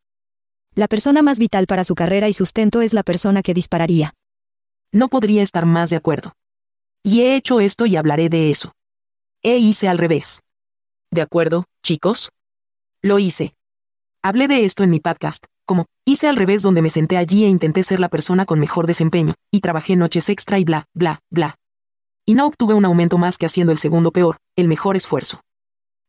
[0.76, 4.14] La persona más vital para su carrera y sustento es la persona que dispararía.
[4.94, 6.38] No podría estar más de acuerdo.
[7.04, 8.72] Y he hecho esto y hablaré de eso.
[9.42, 10.40] E hice al revés.
[11.12, 12.32] ¿De acuerdo, chicos?
[13.02, 13.56] Lo hice.
[14.22, 17.50] Hablé de esto en mi podcast, como, hice al revés donde me senté allí e
[17.50, 21.58] intenté ser la persona con mejor desempeño, y trabajé noches extra y bla, bla, bla.
[22.26, 25.42] Y no obtuve un aumento más que haciendo el segundo peor, el mejor esfuerzo.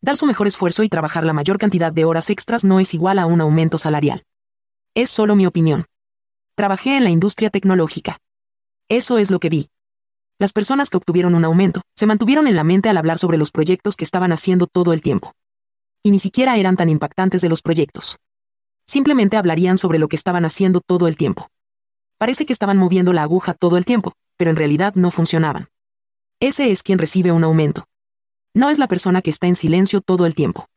[0.05, 3.19] Dar su mejor esfuerzo y trabajar la mayor cantidad de horas extras no es igual
[3.19, 4.27] a un aumento salarial.
[4.95, 5.87] Es solo mi opinión.
[6.57, 8.19] Trabajé en la industria tecnológica.
[8.91, 9.71] Eso es lo que vi.
[10.39, 13.51] Las personas que obtuvieron un aumento, se mantuvieron en la mente al hablar sobre los
[13.51, 15.33] proyectos que estaban haciendo todo el tiempo.
[16.03, 18.19] Y ni siquiera eran tan impactantes de los proyectos.
[18.87, 21.49] Simplemente hablarían sobre lo que estaban haciendo todo el tiempo.
[22.19, 25.69] Parece que estaban moviendo la aguja todo el tiempo, pero en realidad no funcionaban.
[26.41, 27.87] Ese es quien recibe un aumento.
[28.57, 30.69] No es la persona que está en silencio todo el tiempo.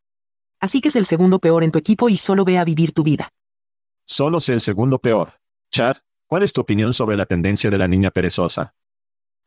[0.60, 3.04] Así que es el segundo peor en tu equipo y solo ve a vivir tu
[3.04, 3.30] vida.
[4.04, 5.34] Solo sé el segundo peor.
[5.72, 8.74] Chad, ¿cuál es tu opinión sobre la tendencia de la niña perezosa?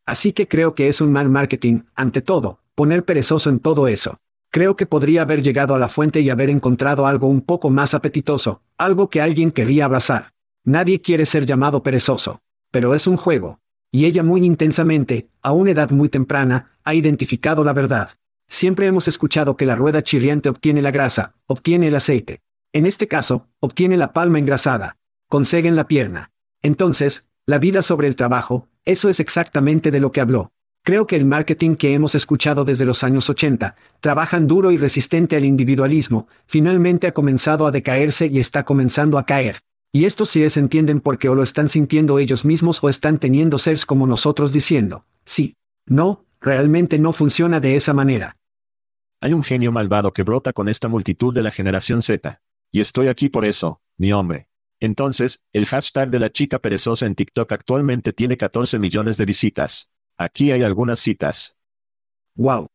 [0.06, 4.18] Así que creo que es un mal marketing, ante todo, poner perezoso en todo eso.
[4.50, 7.94] Creo que podría haber llegado a la fuente y haber encontrado algo un poco más
[7.94, 10.34] apetitoso, algo que alguien querría abrazar.
[10.62, 12.42] Nadie quiere ser llamado perezoso.
[12.70, 13.58] Pero es un juego.
[13.92, 18.10] Y ella muy intensamente, a una edad muy temprana, ha identificado la verdad.
[18.46, 22.40] Siempre hemos escuchado que la rueda chirriante obtiene la grasa, obtiene el aceite.
[22.72, 24.96] En este caso, obtiene la palma engrasada.
[25.28, 26.30] Conseguen la pierna.
[26.62, 30.52] Entonces, la vida sobre el trabajo, eso es exactamente de lo que habló.
[30.82, 35.36] Creo que el marketing que hemos escuchado desde los años 80, trabajan duro y resistente
[35.36, 39.62] al individualismo, finalmente ha comenzado a decaerse y está comenzando a caer.
[39.92, 43.58] Y esto sí es entienden porque o lo están sintiendo ellos mismos o están teniendo
[43.58, 48.36] seres como nosotros diciendo, sí, no, realmente no funciona de esa manera.
[49.20, 52.40] Hay un genio malvado que brota con esta multitud de la generación Z.
[52.70, 54.48] Y estoy aquí por eso, mi hombre.
[54.78, 59.90] Entonces, el hashtag de la chica perezosa en TikTok actualmente tiene 14 millones de visitas.
[60.16, 61.58] Aquí hay algunas citas.
[62.36, 62.68] Wow.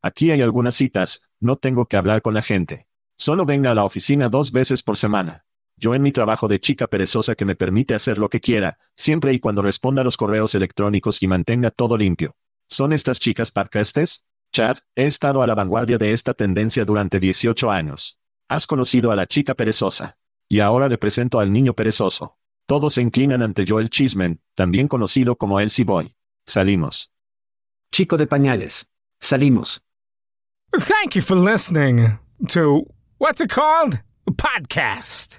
[0.00, 2.86] Aquí hay algunas citas, no tengo que hablar con la gente.
[3.16, 5.44] Solo venga a la oficina dos veces por semana.
[5.78, 9.32] Yo en mi trabajo de chica perezosa que me permite hacer lo que quiera, siempre
[9.32, 12.34] y cuando responda a los correos electrónicos y mantenga todo limpio.
[12.66, 14.24] ¿Son estas chicas podcastes?
[14.52, 18.18] Chad, he estado a la vanguardia de esta tendencia durante 18 años.
[18.48, 20.18] Has conocido a la chica perezosa.
[20.48, 22.38] Y ahora le presento al niño perezoso.
[22.66, 26.16] Todos se inclinan ante Joel Chismen, también conocido como Elsie Boy.
[26.44, 27.12] Salimos.
[27.92, 28.88] Chico de pañales.
[29.20, 29.80] Salimos.
[30.72, 32.18] Thank you for listening
[32.48, 32.86] to
[33.18, 34.00] what's it called?
[34.26, 35.38] A podcast.